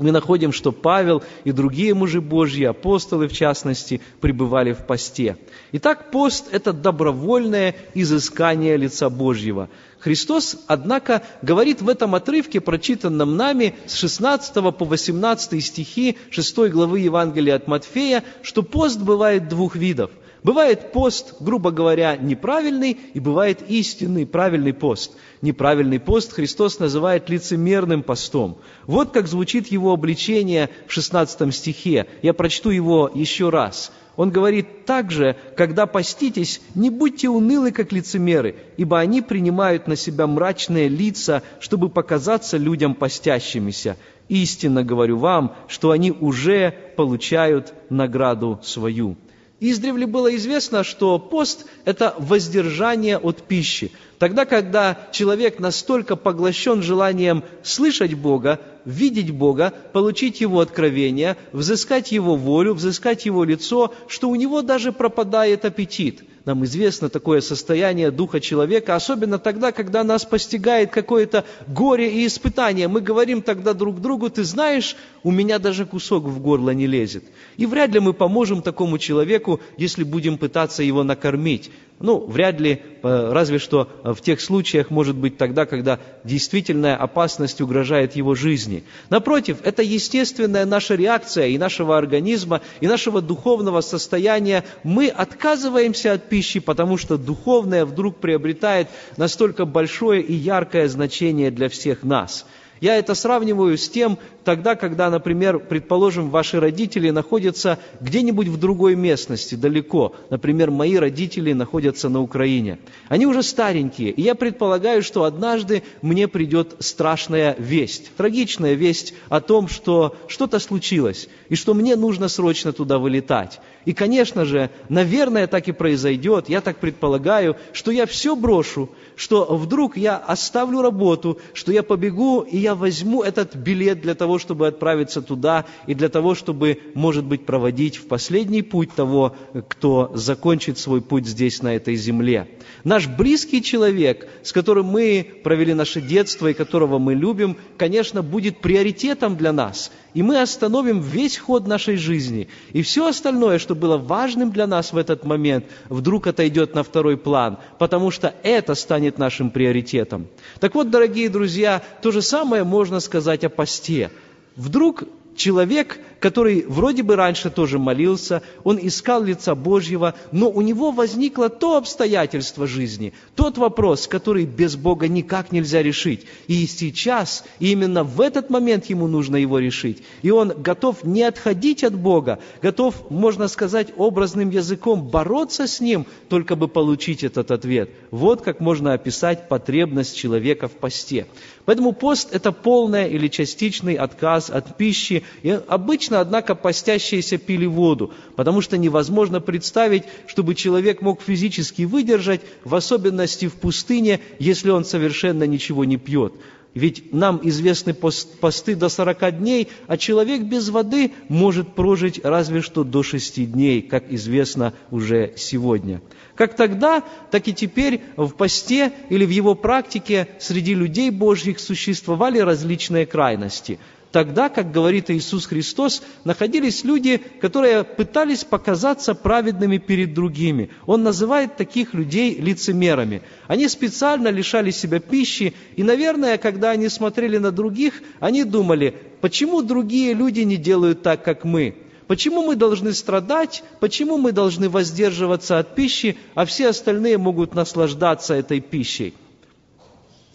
мы 0.00 0.12
находим, 0.12 0.50
что 0.52 0.72
Павел 0.72 1.22
и 1.44 1.52
другие 1.52 1.94
мужи 1.94 2.20
Божьи, 2.20 2.64
апостолы 2.64 3.28
в 3.28 3.32
частности, 3.32 4.00
пребывали 4.20 4.72
в 4.72 4.86
посте. 4.86 5.36
Итак, 5.72 6.10
пост– 6.10 6.48
это 6.52 6.72
добровольное 6.72 7.76
изыскание 7.94 8.76
лица 8.76 9.10
Божьего. 9.10 9.68
Христос, 9.98 10.56
однако, 10.66 11.22
говорит 11.42 11.82
в 11.82 11.88
этом 11.88 12.14
отрывке, 12.14 12.60
прочитанном 12.60 13.36
нами 13.36 13.74
с 13.86 13.94
16 13.96 14.54
по 14.74 14.84
18 14.84 15.64
стихи 15.64 16.16
6 16.30 16.56
главы 16.70 17.00
Евангелия 17.00 17.56
от 17.56 17.68
Матфея, 17.68 18.24
что 18.42 18.62
пост 18.62 18.98
бывает 18.98 19.48
двух 19.48 19.76
видов. 19.76 20.10
Бывает 20.42 20.92
пост, 20.92 21.34
грубо 21.40 21.70
говоря, 21.70 22.16
неправильный, 22.16 22.98
и 23.12 23.20
бывает 23.20 23.62
истинный, 23.68 24.26
правильный 24.26 24.72
пост. 24.72 25.12
Неправильный 25.42 26.00
пост 26.00 26.32
Христос 26.32 26.78
называет 26.78 27.28
лицемерным 27.28 28.02
постом. 28.02 28.58
Вот 28.86 29.12
как 29.12 29.26
звучит 29.26 29.68
его 29.68 29.92
обличение 29.92 30.70
в 30.86 30.92
16 30.92 31.54
стихе. 31.54 32.06
Я 32.22 32.32
прочту 32.32 32.70
его 32.70 33.10
еще 33.12 33.50
раз. 33.50 33.92
Он 34.16 34.30
говорит 34.30 34.86
также, 34.86 35.36
когда 35.56 35.86
поститесь, 35.86 36.60
не 36.74 36.90
будьте 36.90 37.28
унылы, 37.28 37.70
как 37.70 37.92
лицемеры, 37.92 38.56
ибо 38.76 38.98
они 38.98 39.22
принимают 39.22 39.86
на 39.86 39.96
себя 39.96 40.26
мрачные 40.26 40.88
лица, 40.88 41.42
чтобы 41.58 41.88
показаться 41.88 42.56
людям 42.56 42.94
постящимися. 42.94 43.96
Истинно 44.28 44.84
говорю 44.84 45.18
вам, 45.18 45.54
что 45.68 45.90
они 45.90 46.12
уже 46.12 46.74
получают 46.96 47.72
награду 47.88 48.60
свою. 48.62 49.16
Издревле 49.60 50.06
было 50.06 50.34
известно, 50.36 50.82
что 50.84 51.18
пост– 51.18 51.66
это 51.84 52.14
воздержание 52.18 53.18
от 53.18 53.42
пищи. 53.42 53.92
Тогда, 54.18 54.46
когда 54.46 55.08
человек 55.12 55.58
настолько 55.58 56.16
поглощен 56.16 56.82
желанием 56.82 57.44
слышать 57.62 58.14
Бога, 58.14 58.58
видеть 58.86 59.30
Бога, 59.30 59.74
получить 59.92 60.40
Его 60.40 60.60
откровение, 60.60 61.36
взыскать 61.52 62.10
Его 62.10 62.36
волю, 62.36 62.72
взыскать 62.72 63.26
Его 63.26 63.44
лицо, 63.44 63.92
что 64.08 64.30
у 64.30 64.34
него 64.34 64.62
даже 64.62 64.92
пропадает 64.92 65.66
аппетит– 65.66 66.22
нам 66.44 66.64
известно 66.64 67.08
такое 67.08 67.40
состояние 67.40 68.10
духа 68.10 68.40
человека, 68.40 68.94
особенно 68.94 69.38
тогда, 69.38 69.72
когда 69.72 70.04
нас 70.04 70.24
постигает 70.24 70.90
какое-то 70.90 71.44
горе 71.66 72.10
и 72.10 72.26
испытание. 72.26 72.88
Мы 72.88 73.00
говорим 73.00 73.42
тогда 73.42 73.74
друг 73.74 74.00
другу, 74.00 74.30
ты 74.30 74.44
знаешь, 74.44 74.96
у 75.22 75.30
меня 75.30 75.58
даже 75.58 75.84
кусок 75.84 76.24
в 76.24 76.40
горло 76.40 76.70
не 76.70 76.86
лезет. 76.86 77.24
И 77.56 77.66
вряд 77.66 77.90
ли 77.90 78.00
мы 78.00 78.12
поможем 78.12 78.62
такому 78.62 78.98
человеку, 78.98 79.60
если 79.76 80.04
будем 80.04 80.38
пытаться 80.38 80.82
его 80.82 81.04
накормить. 81.04 81.70
Ну, 82.00 82.24
вряд 82.26 82.58
ли, 82.58 82.80
э, 83.02 83.32
разве 83.32 83.58
что 83.58 83.90
в 84.02 84.22
тех 84.22 84.40
случаях, 84.40 84.88
может 84.88 85.16
быть, 85.16 85.36
тогда, 85.36 85.66
когда 85.66 86.00
действительная 86.24 86.96
опасность 86.96 87.60
угрожает 87.60 88.16
его 88.16 88.34
жизни. 88.34 88.84
Напротив, 89.10 89.58
это 89.64 89.82
естественная 89.82 90.64
наша 90.64 90.94
реакция 90.94 91.48
и 91.48 91.58
нашего 91.58 91.98
организма, 91.98 92.62
и 92.80 92.86
нашего 92.86 93.20
духовного 93.20 93.82
состояния. 93.82 94.64
Мы 94.82 95.08
отказываемся 95.08 96.14
от 96.14 96.29
пищи, 96.30 96.60
потому 96.60 96.96
что 96.96 97.18
духовное 97.18 97.84
вдруг 97.84 98.16
приобретает 98.16 98.88
настолько 99.18 99.66
большое 99.66 100.22
и 100.22 100.32
яркое 100.32 100.88
значение 100.88 101.50
для 101.50 101.68
всех 101.68 102.02
нас– 102.02 102.46
я 102.80 102.96
это 102.96 103.14
сравниваю 103.14 103.76
с 103.76 103.88
тем, 103.88 104.18
тогда, 104.44 104.74
когда, 104.74 105.10
например, 105.10 105.58
предположим, 105.58 106.30
ваши 106.30 106.58
родители 106.60 107.10
находятся 107.10 107.78
где-нибудь 108.00 108.48
в 108.48 108.58
другой 108.58 108.94
местности, 108.94 109.54
далеко. 109.54 110.14
Например, 110.30 110.70
мои 110.70 110.96
родители 110.96 111.52
находятся 111.52 112.08
на 112.08 112.20
Украине. 112.20 112.78
Они 113.08 113.26
уже 113.26 113.42
старенькие, 113.42 114.10
и 114.10 114.22
я 114.22 114.34
предполагаю, 114.34 115.02
что 115.02 115.24
однажды 115.24 115.82
мне 116.02 116.26
придет 116.28 116.76
страшная 116.78 117.54
весть, 117.58 118.10
трагичная 118.16 118.74
весть 118.74 119.14
о 119.28 119.40
том, 119.40 119.68
что 119.68 120.16
что-то 120.26 120.58
случилось, 120.58 121.28
и 121.48 121.54
что 121.54 121.74
мне 121.74 121.96
нужно 121.96 122.28
срочно 122.28 122.72
туда 122.72 122.98
вылетать. 122.98 123.60
И, 123.84 123.92
конечно 123.92 124.44
же, 124.44 124.70
наверное, 124.88 125.46
так 125.46 125.68
и 125.68 125.72
произойдет, 125.72 126.48
я 126.48 126.60
так 126.60 126.78
предполагаю, 126.78 127.56
что 127.72 127.90
я 127.90 128.06
все 128.06 128.36
брошу, 128.36 128.90
что 129.16 129.44
вдруг 129.56 129.96
я 129.96 130.16
оставлю 130.16 130.82
работу, 130.82 131.38
что 131.54 131.72
я 131.72 131.82
побегу, 131.82 132.40
и 132.40 132.58
я 132.58 132.69
возьму 132.74 133.22
этот 133.22 133.56
билет 133.56 134.00
для 134.00 134.14
того, 134.14 134.38
чтобы 134.38 134.66
отправиться 134.66 135.22
туда, 135.22 135.66
и 135.86 135.94
для 135.94 136.08
того, 136.08 136.34
чтобы, 136.34 136.78
может 136.94 137.24
быть, 137.24 137.46
проводить 137.46 137.96
в 137.96 138.06
последний 138.06 138.62
путь 138.62 138.92
того, 138.94 139.36
кто 139.68 140.10
закончит 140.14 140.78
свой 140.78 141.00
путь 141.00 141.26
здесь, 141.26 141.62
на 141.62 141.74
этой 141.74 141.96
земле. 141.96 142.48
Наш 142.84 143.06
близкий 143.06 143.62
человек, 143.62 144.28
с 144.42 144.52
которым 144.52 144.86
мы 144.86 145.26
провели 145.42 145.74
наше 145.74 146.00
детство 146.00 146.48
и 146.48 146.54
которого 146.54 146.98
мы 146.98 147.14
любим, 147.14 147.56
конечно, 147.76 148.22
будет 148.22 148.60
приоритетом 148.60 149.36
для 149.36 149.52
нас. 149.52 149.90
И 150.14 150.22
мы 150.22 150.40
остановим 150.40 151.00
весь 151.00 151.38
ход 151.38 151.66
нашей 151.66 151.96
жизни. 151.96 152.48
И 152.72 152.82
все 152.82 153.06
остальное, 153.06 153.58
что 153.58 153.74
было 153.74 153.96
важным 153.96 154.50
для 154.50 154.66
нас 154.66 154.92
в 154.92 154.96
этот 154.96 155.24
момент, 155.24 155.66
вдруг 155.88 156.26
отойдет 156.26 156.74
на 156.74 156.82
второй 156.82 157.16
план, 157.16 157.58
потому 157.78 158.10
что 158.10 158.34
это 158.42 158.74
станет 158.74 159.18
нашим 159.18 159.50
приоритетом. 159.50 160.26
Так 160.58 160.74
вот, 160.74 160.90
дорогие 160.90 161.28
друзья, 161.28 161.82
то 162.02 162.10
же 162.10 162.22
самое 162.22 162.64
можно 162.64 163.00
сказать 163.00 163.44
о 163.44 163.48
посте. 163.48 164.10
Вдруг 164.56 165.04
человек, 165.40 165.98
который 166.20 166.66
вроде 166.68 167.02
бы 167.02 167.16
раньше 167.16 167.48
тоже 167.50 167.78
молился, 167.78 168.42
он 168.62 168.78
искал 168.80 169.24
лица 169.24 169.54
Божьего, 169.54 170.14
но 170.32 170.50
у 170.50 170.60
него 170.60 170.92
возникло 170.92 171.48
то 171.48 171.78
обстоятельство 171.78 172.66
жизни, 172.66 173.14
тот 173.34 173.56
вопрос, 173.56 174.06
который 174.06 174.44
без 174.44 174.76
Бога 174.76 175.08
никак 175.08 175.50
нельзя 175.50 175.82
решить. 175.82 176.26
И 176.46 176.66
сейчас, 176.66 177.42
именно 177.58 178.04
в 178.04 178.20
этот 178.20 178.50
момент 178.50 178.86
ему 178.86 179.08
нужно 179.08 179.36
его 179.36 179.58
решить. 179.58 180.02
И 180.20 180.30
он 180.30 180.48
готов 180.50 181.04
не 181.04 181.22
отходить 181.22 181.84
от 181.84 181.94
Бога, 181.94 182.38
готов, 182.60 183.10
можно 183.10 183.48
сказать, 183.48 183.88
образным 183.96 184.50
языком 184.50 185.08
бороться 185.08 185.66
с 185.66 185.80
Ним, 185.80 186.06
только 186.28 186.54
бы 186.54 186.68
получить 186.68 187.24
этот 187.24 187.50
ответ. 187.50 187.88
Вот 188.10 188.42
как 188.42 188.60
можно 188.60 188.92
описать 188.92 189.48
потребность 189.48 190.16
человека 190.16 190.68
в 190.68 190.72
посте. 190.72 191.26
Поэтому 191.70 191.92
пост– 191.92 192.30
это 192.32 192.50
полный 192.50 193.08
или 193.08 193.28
частичный 193.28 193.94
отказ 193.94 194.50
от 194.50 194.76
пищи. 194.76 195.22
И 195.44 195.50
обычно, 195.50 196.18
однако, 196.18 196.56
постящиеся 196.56 197.38
пили 197.38 197.64
воду, 197.64 198.12
потому 198.34 198.60
что 198.60 198.76
невозможно 198.76 199.40
представить, 199.40 200.02
чтобы 200.26 200.56
человек 200.56 201.00
мог 201.00 201.22
физически 201.22 201.82
выдержать, 201.82 202.40
в 202.64 202.74
особенности 202.74 203.46
в 203.46 203.54
пустыне, 203.54 204.18
если 204.40 204.70
он 204.70 204.84
совершенно 204.84 205.44
ничего 205.44 205.84
не 205.84 205.96
пьет. 205.96 206.34
Ведь 206.74 207.12
нам 207.12 207.40
известны 207.42 207.94
посты 207.94 208.76
до 208.76 208.88
40 208.88 209.38
дней, 209.38 209.68
а 209.88 209.96
человек 209.96 210.42
без 210.42 210.68
воды 210.68 211.12
может 211.28 211.74
прожить 211.74 212.20
разве 212.22 212.60
что 212.60 212.84
до 212.84 213.02
6 213.02 213.50
дней, 213.52 213.82
как 213.82 214.12
известно 214.12 214.72
уже 214.90 215.32
сегодня. 215.36 216.00
Как 216.36 216.54
тогда, 216.54 217.02
так 217.30 217.48
и 217.48 217.54
теперь 217.54 218.00
в 218.16 218.30
посте 218.30 218.92
или 219.08 219.24
в 219.24 219.30
его 219.30 219.54
практике 219.54 220.28
среди 220.38 220.74
людей 220.74 221.10
Божьих 221.10 221.58
существовали 221.58 222.38
различные 222.38 223.04
крайности– 223.04 223.78
Тогда, 224.12 224.48
как 224.48 224.72
говорит 224.72 225.08
Иисус 225.10 225.46
Христос, 225.46 226.02
находились 226.24 226.82
люди, 226.82 227.18
которые 227.40 227.84
пытались 227.84 228.42
показаться 228.42 229.14
праведными 229.14 229.78
перед 229.78 230.14
другими. 230.14 230.70
Он 230.86 231.04
называет 231.04 231.56
таких 231.56 231.94
людей 231.94 232.34
лицемерами. 232.34 233.22
Они 233.46 233.68
специально 233.68 234.28
лишали 234.28 234.72
себя 234.72 234.98
пищи, 234.98 235.54
и, 235.76 235.84
наверное, 235.84 236.38
когда 236.38 236.70
они 236.70 236.88
смотрели 236.88 237.38
на 237.38 237.52
других, 237.52 238.02
они 238.18 238.42
думали, 238.42 238.94
почему 239.20 239.62
другие 239.62 240.12
люди 240.12 240.40
не 240.40 240.56
делают 240.56 241.02
так, 241.02 241.22
как 241.24 241.44
мы? 241.44 241.76
Почему 242.08 242.42
мы 242.42 242.56
должны 242.56 242.92
страдать? 242.92 243.62
Почему 243.78 244.18
мы 244.18 244.32
должны 244.32 244.68
воздерживаться 244.68 245.60
от 245.60 245.76
пищи, 245.76 246.18
а 246.34 246.44
все 246.44 246.70
остальные 246.70 247.18
могут 247.18 247.54
наслаждаться 247.54 248.34
этой 248.34 248.58
пищей? 248.58 249.14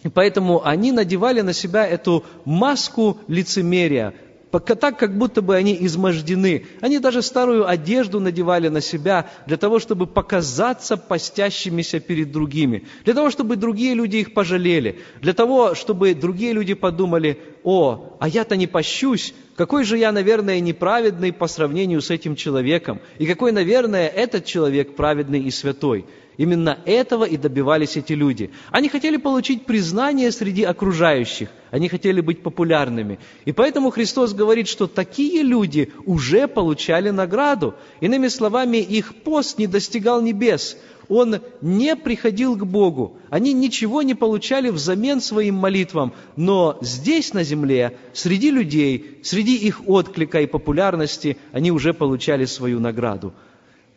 И 0.02 0.08
поэтому 0.08 0.64
они 0.64 0.92
надевали 0.92 1.40
на 1.40 1.52
себя 1.52 1.86
эту 1.86 2.24
маску 2.44 3.18
лицемерия, 3.28 4.14
так, 4.60 4.98
как 4.98 5.16
будто 5.16 5.42
бы 5.42 5.54
они 5.54 5.76
измождены. 5.80 6.66
Они 6.80 6.98
даже 6.98 7.22
старую 7.22 7.68
одежду 7.68 8.20
надевали 8.20 8.68
на 8.68 8.80
себя 8.80 9.28
для 9.46 9.56
того, 9.56 9.78
чтобы 9.78 10.06
показаться 10.06 10.96
постящимися 10.96 12.00
перед 12.00 12.32
другими, 12.32 12.86
для 13.04 13.14
того, 13.14 13.30
чтобы 13.30 13.56
другие 13.56 13.94
люди 13.94 14.18
их 14.18 14.34
пожалели, 14.34 15.00
для 15.20 15.32
того, 15.32 15.74
чтобы 15.74 16.14
другие 16.14 16.52
люди 16.52 16.74
подумали, 16.74 17.38
о, 17.64 18.16
а 18.20 18.28
я-то 18.28 18.56
не 18.56 18.66
пощусь, 18.66 19.34
какой 19.56 19.84
же 19.84 19.98
я, 19.98 20.12
наверное, 20.12 20.60
неправедный 20.60 21.32
по 21.32 21.46
сравнению 21.46 22.00
с 22.00 22.10
этим 22.10 22.36
человеком, 22.36 23.00
и 23.18 23.26
какой, 23.26 23.52
наверное, 23.52 24.08
этот 24.08 24.44
человек 24.44 24.96
праведный 24.96 25.40
и 25.40 25.50
святой. 25.50 26.06
Именно 26.36 26.78
этого 26.84 27.24
и 27.24 27.38
добивались 27.38 27.96
эти 27.96 28.12
люди. 28.12 28.50
Они 28.70 28.88
хотели 28.88 29.16
получить 29.16 29.64
признание 29.64 30.30
среди 30.30 30.64
окружающих, 30.64 31.48
они 31.70 31.88
хотели 31.88 32.20
быть 32.20 32.42
популярными. 32.42 33.18
И 33.46 33.52
поэтому 33.52 33.90
Христос 33.90 34.34
говорит, 34.34 34.68
что 34.68 34.86
такие 34.86 35.42
люди 35.42 35.92
уже 36.04 36.46
получали 36.46 37.10
награду. 37.10 37.74
Иными 38.00 38.28
словами, 38.28 38.76
их 38.76 39.14
пост 39.14 39.58
не 39.58 39.66
достигал 39.66 40.20
небес. 40.20 40.76
Он 41.08 41.40
не 41.62 41.96
приходил 41.96 42.56
к 42.56 42.66
Богу. 42.66 43.16
Они 43.30 43.52
ничего 43.52 44.02
не 44.02 44.14
получали 44.14 44.70
взамен 44.70 45.20
своим 45.20 45.54
молитвам. 45.54 46.12
Но 46.36 46.78
здесь, 46.82 47.32
на 47.32 47.44
земле, 47.44 47.96
среди 48.12 48.50
людей, 48.50 49.20
среди 49.22 49.56
их 49.56 49.88
отклика 49.88 50.40
и 50.40 50.46
популярности, 50.46 51.38
они 51.52 51.70
уже 51.70 51.94
получали 51.94 52.44
свою 52.44 52.80
награду. 52.80 53.32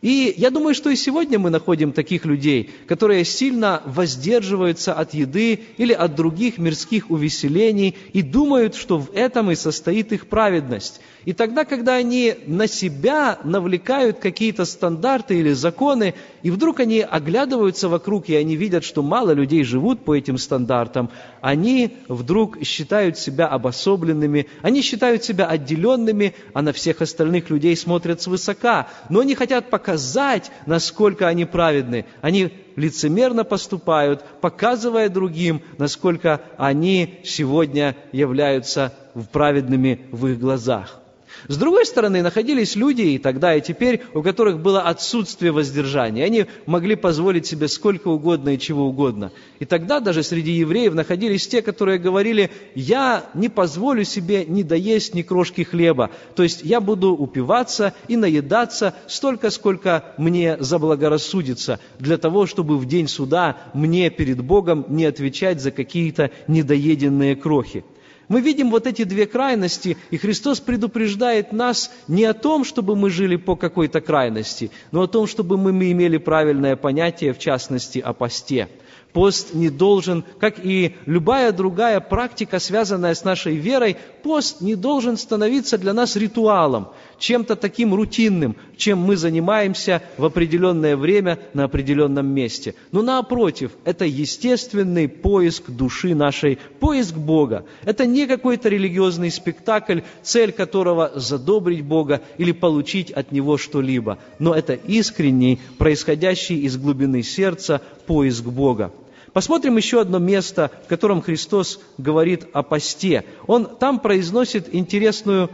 И 0.02 0.32
я 0.38 0.50
думаю, 0.50 0.74
что 0.74 0.88
и 0.88 0.96
сегодня 0.96 1.38
мы 1.38 1.50
находим 1.50 1.92
таких 1.92 2.24
людей, 2.24 2.70
которые 2.86 3.24
сильно 3.26 3.82
воздерживаются 3.84 4.94
от 4.94 5.12
еды 5.12 5.60
или 5.76 5.92
от 5.92 6.14
других 6.14 6.56
мирских 6.56 7.10
увеселений 7.10 7.96
и 8.14 8.22
думают, 8.22 8.74
что 8.74 8.98
в 8.98 9.12
этом 9.12 9.50
и 9.50 9.54
состоит 9.54 10.12
их 10.12 10.26
праведность. 10.28 11.02
И 11.26 11.34
тогда, 11.34 11.66
когда 11.66 11.96
они 11.96 12.34
на 12.46 12.66
себя 12.66 13.38
навлекают 13.44 14.20
какие-то 14.20 14.64
стандарты 14.64 15.38
или 15.38 15.52
законы, 15.52 16.14
и 16.42 16.50
вдруг 16.50 16.80
они 16.80 17.00
оглядываются 17.00 17.90
вокруг, 17.90 18.30
и 18.30 18.34
они 18.34 18.56
видят, 18.56 18.84
что 18.84 19.02
мало 19.02 19.32
людей 19.32 19.62
живут 19.64 20.02
по 20.02 20.16
этим 20.16 20.38
стандартам, 20.38 21.10
они 21.42 21.98
вдруг 22.08 22.62
считают 22.64 23.18
себя 23.18 23.48
обособленными, 23.48 24.46
они 24.62 24.80
считают 24.80 25.22
себя 25.22 25.46
отделенными, 25.46 26.34
а 26.54 26.62
на 26.62 26.72
всех 26.72 27.02
остальных 27.02 27.50
людей 27.50 27.76
смотрят 27.76 28.22
свысока. 28.22 28.88
Но 29.10 29.20
они 29.20 29.34
хотят 29.34 29.68
показать, 29.90 30.52
насколько 30.66 31.26
они 31.26 31.44
праведны. 31.44 32.04
Они 32.20 32.52
лицемерно 32.76 33.42
поступают, 33.42 34.24
показывая 34.40 35.08
другим, 35.08 35.62
насколько 35.78 36.40
они 36.56 37.20
сегодня 37.24 37.96
являются 38.12 38.94
праведными 39.32 40.06
в 40.12 40.28
их 40.28 40.38
глазах. 40.38 41.00
С 41.48 41.56
другой 41.56 41.86
стороны, 41.86 42.22
находились 42.22 42.76
люди 42.76 43.02
и 43.02 43.18
тогда, 43.18 43.54
и 43.54 43.60
теперь, 43.60 44.02
у 44.14 44.22
которых 44.22 44.60
было 44.60 44.82
отсутствие 44.82 45.52
воздержания. 45.52 46.24
Они 46.24 46.46
могли 46.66 46.96
позволить 46.96 47.46
себе 47.46 47.68
сколько 47.68 48.08
угодно 48.08 48.50
и 48.50 48.58
чего 48.58 48.86
угодно. 48.86 49.32
И 49.58 49.64
тогда 49.64 50.00
даже 50.00 50.22
среди 50.22 50.52
евреев 50.52 50.94
находились 50.94 51.46
те, 51.46 51.62
которые 51.62 51.98
говорили, 51.98 52.50
я 52.74 53.24
не 53.34 53.48
позволю 53.48 54.04
себе 54.04 54.44
ни 54.44 54.62
доесть 54.62 55.14
ни 55.14 55.22
крошки 55.22 55.62
хлеба. 55.62 56.10
То 56.34 56.42
есть 56.42 56.62
я 56.62 56.80
буду 56.80 57.12
упиваться 57.12 57.94
и 58.08 58.16
наедаться 58.16 58.94
столько, 59.06 59.50
сколько 59.50 60.14
мне 60.18 60.56
заблагорассудится, 60.60 61.80
для 61.98 62.18
того, 62.18 62.46
чтобы 62.46 62.78
в 62.78 62.86
день 62.86 63.08
суда 63.08 63.56
мне 63.74 64.10
перед 64.10 64.42
Богом 64.42 64.84
не 64.88 65.04
отвечать 65.04 65.60
за 65.60 65.70
какие-то 65.70 66.30
недоеденные 66.48 67.36
крохи. 67.36 67.84
Мы 68.30 68.42
видим 68.42 68.70
вот 68.70 68.86
эти 68.86 69.02
две 69.02 69.26
крайности, 69.26 69.96
и 70.12 70.16
Христос 70.16 70.60
предупреждает 70.60 71.52
нас 71.52 71.90
не 72.06 72.24
о 72.26 72.32
том, 72.32 72.64
чтобы 72.64 72.94
мы 72.94 73.10
жили 73.10 73.34
по 73.34 73.56
какой-то 73.56 74.00
крайности, 74.00 74.70
но 74.92 75.02
о 75.02 75.08
том, 75.08 75.26
чтобы 75.26 75.58
мы 75.58 75.72
имели 75.72 76.16
правильное 76.16 76.76
понятие, 76.76 77.32
в 77.32 77.40
частности, 77.40 77.98
о 77.98 78.12
посте. 78.12 78.68
Пост 79.12 79.52
не 79.52 79.68
должен, 79.68 80.22
как 80.38 80.64
и 80.64 80.94
любая 81.06 81.50
другая 81.50 81.98
практика, 81.98 82.60
связанная 82.60 83.16
с 83.16 83.24
нашей 83.24 83.56
верой, 83.56 83.96
пост 84.22 84.60
не 84.60 84.76
должен 84.76 85.16
становиться 85.16 85.76
для 85.76 85.92
нас 85.92 86.14
ритуалом, 86.14 86.90
чем-то 87.20 87.54
таким 87.54 87.94
рутинным, 87.94 88.56
чем 88.76 88.98
мы 88.98 89.16
занимаемся 89.16 90.02
в 90.16 90.24
определенное 90.24 90.96
время 90.96 91.38
на 91.54 91.64
определенном 91.64 92.26
месте. 92.26 92.74
Но 92.90 93.02
напротив, 93.02 93.72
это 93.84 94.04
естественный 94.04 95.06
поиск 95.06 95.70
души 95.70 96.14
нашей, 96.14 96.58
поиск 96.80 97.14
Бога. 97.14 97.64
Это 97.84 98.06
не 98.06 98.26
какой-то 98.26 98.68
религиозный 98.68 99.30
спектакль, 99.30 100.00
цель 100.22 100.50
которого 100.50 101.12
задобрить 101.14 101.84
Бога 101.84 102.22
или 102.38 102.52
получить 102.52 103.12
от 103.12 103.30
Него 103.30 103.58
что-либо. 103.58 104.18
Но 104.38 104.54
это 104.54 104.72
искренний, 104.72 105.60
происходящий 105.78 106.60
из 106.62 106.76
глубины 106.76 107.22
сердца 107.22 107.82
поиск 108.06 108.44
Бога. 108.44 108.92
Посмотрим 109.32 109.76
еще 109.76 110.00
одно 110.00 110.18
место, 110.18 110.70
в 110.84 110.88
котором 110.88 111.22
Христос 111.22 111.80
говорит 111.98 112.48
о 112.52 112.62
посте. 112.62 113.24
Он 113.46 113.66
там 113.66 114.00
произносит 114.00 114.74
интересную 114.74 115.50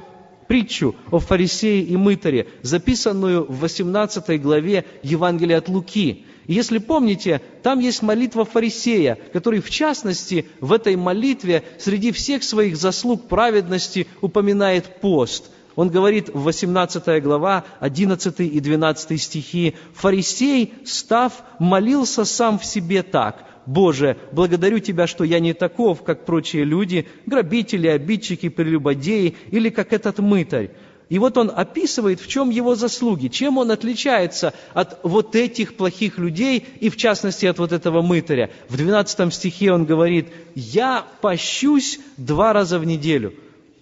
притчу 0.49 0.95
о 1.11 1.19
фарисее 1.19 1.83
и 1.83 1.97
мытаре, 1.97 2.47
записанную 2.63 3.45
в 3.45 3.61
18 3.61 4.41
главе 4.41 4.85
Евангелия 5.03 5.59
от 5.59 5.69
Луки. 5.69 6.25
И 6.47 6.53
если 6.55 6.79
помните, 6.79 7.41
там 7.63 7.81
есть 7.81 8.03
молитва 8.03 8.45
фарисея, 8.45 9.19
который, 9.33 9.61
в 9.61 9.71
частности, 9.71 10.47
в 10.61 10.73
этой 10.73 10.97
молитве 10.97 11.65
среди 11.79 12.13
всех 12.13 12.45
своих 12.45 12.77
заслуг 12.77 13.29
праведности 13.29 14.07
упоминает 14.21 15.01
пост. 15.01 15.51
Он 15.77 15.91
говорит 15.91 16.31
в 16.31 16.43
18 16.43 17.23
глава, 17.23 17.65
11 17.81 18.41
и 18.41 18.61
12 18.61 19.23
стихи, 19.23 19.75
«Фарисей, 19.95 20.75
став, 20.85 21.33
молился 21.59 22.25
сам 22.25 22.59
в 22.59 22.65
себе 22.65 23.03
так, 23.03 23.45
Боже, 23.67 24.17
благодарю 24.33 24.79
Тебя, 24.79 25.07
что 25.07 25.25
я 25.25 25.41
не 25.41 25.53
таков, 25.53 26.03
как 26.03 26.25
прочие 26.25 26.65
люди, 26.65 27.09
грабители, 27.27 27.89
обидчики, 27.89 28.49
прелюбодеи 28.49 29.37
или 29.51 29.71
как 29.71 29.93
этот 29.93 30.21
мытарь. 30.21 30.71
И 31.09 31.19
вот 31.19 31.37
он 31.37 31.53
описывает, 31.55 32.21
в 32.21 32.27
чем 32.27 32.51
его 32.51 32.75
заслуги, 32.75 33.29
чем 33.29 33.59
он 33.59 33.71
отличается 33.71 34.55
от 34.73 34.99
вот 35.05 35.37
этих 35.37 35.77
плохих 35.77 36.19
людей, 36.19 36.67
и 36.81 36.89
в 36.91 36.97
частности 36.97 37.47
от 37.47 37.59
вот 37.59 37.73
этого 37.73 38.03
мытаря. 38.03 38.51
В 38.69 38.77
12 38.77 39.33
стихе 39.33 39.73
он 39.73 39.85
говорит, 39.85 40.29
«Я 40.55 41.05
пощусь 41.21 42.01
два 42.17 42.53
раза 42.53 42.79
в 42.79 42.85
неделю». 42.85 43.35